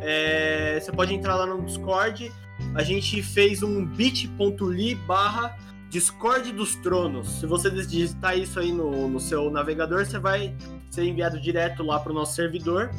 [0.00, 2.32] É, você pode entrar lá no Discord.
[2.74, 5.56] A gente fez um bit.ly barra
[5.88, 7.40] Discord dos Tronos.
[7.40, 10.54] Se você digitar isso aí no, no seu navegador, você vai
[10.90, 12.90] ser enviado direto lá para o nosso servidor.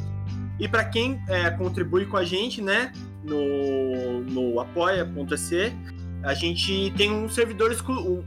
[0.58, 5.72] E para quem é, contribui com a gente, né, no, no apoia.se,
[6.22, 7.76] a gente tem um servidor,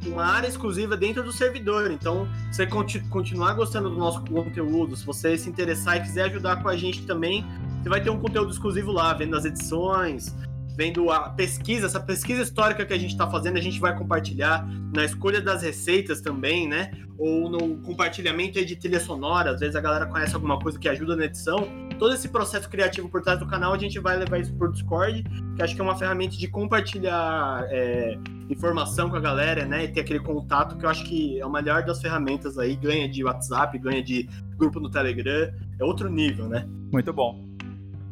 [0.05, 1.91] uma área exclusiva dentro do servidor.
[1.91, 6.61] Então, se você continuar gostando do nosso conteúdo, se você se interessar e quiser ajudar
[6.61, 7.45] com a gente também,
[7.81, 10.35] você vai ter um conteúdo exclusivo lá, vendo as edições,
[10.75, 14.67] vendo a pesquisa, essa pesquisa histórica que a gente está fazendo, a gente vai compartilhar
[14.93, 16.91] na escolha das receitas também, né?
[17.17, 19.51] Ou no compartilhamento de trilha sonora.
[19.51, 21.67] Às vezes a galera conhece alguma coisa que ajuda na edição.
[21.97, 25.23] Todo esse processo criativo por trás do canal, a gente vai levar isso por Discord,
[25.55, 28.17] que acho que é uma ferramenta de compartilhar é,
[28.49, 29.85] informação com a galera, né?
[29.85, 32.75] E ter aquele contato que eu acho que é o melhor das ferramentas aí.
[32.75, 35.53] Ganha de WhatsApp, ganha de grupo no Telegram.
[35.79, 36.67] É outro nível, né?
[36.91, 37.44] Muito bom.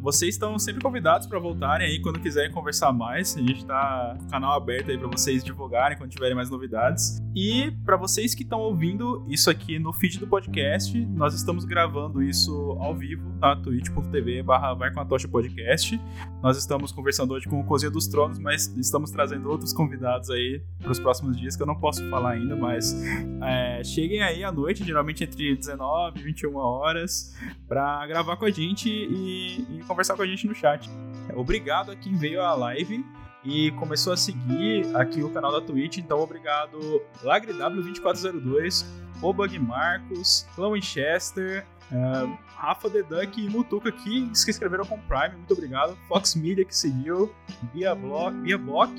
[0.04, 3.38] Vocês estão sempre convidados para voltarem aí quando quiserem conversar mais.
[3.38, 7.24] A gente está com o canal aberto aí para vocês divulgarem quando tiverem mais novidades.
[7.34, 12.22] E para vocês que estão ouvindo isso aqui no feed do podcast, nós estamos gravando
[12.22, 15.98] isso ao vivo na twitch.tv barra vai com a tocha podcast.
[16.42, 20.62] Nós estamos conversando hoje com o Cozinha dos Tronos, mas estamos trazendo outros convidados aí
[20.80, 22.94] para os próximos dias que eu não posso falar ainda, mas
[23.42, 27.34] é, cheguem aí à noite, geralmente entre 19 e 21 horas,
[27.68, 30.90] para gravar com a gente e, e conversar com a gente no chat.
[31.36, 33.06] Obrigado a quem veio à live
[33.44, 35.98] e começou a seguir aqui o canal da Twitch.
[35.98, 38.86] Então, obrigado LagriW2402,
[39.22, 45.36] Obug Marcos, Clã Winchester, uh, Rafa The Duck e Mutuca que se inscreveram com Prime.
[45.36, 45.96] Muito obrigado.
[46.08, 47.34] Fox Media que seguiu,
[47.74, 48.94] Bia Block, Bia Block.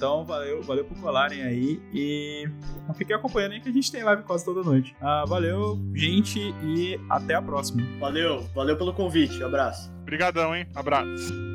[0.00, 2.48] Então, valeu, valeu por colarem aí e
[2.94, 4.96] fiquem acompanhando aí que a gente tem live quase toda noite.
[4.98, 7.82] Uh, valeu, gente, e até a próxima.
[7.98, 9.44] Valeu, valeu pelo convite.
[9.44, 9.92] Abraço.
[10.00, 10.66] Obrigadão, hein?
[10.74, 11.49] Abraço.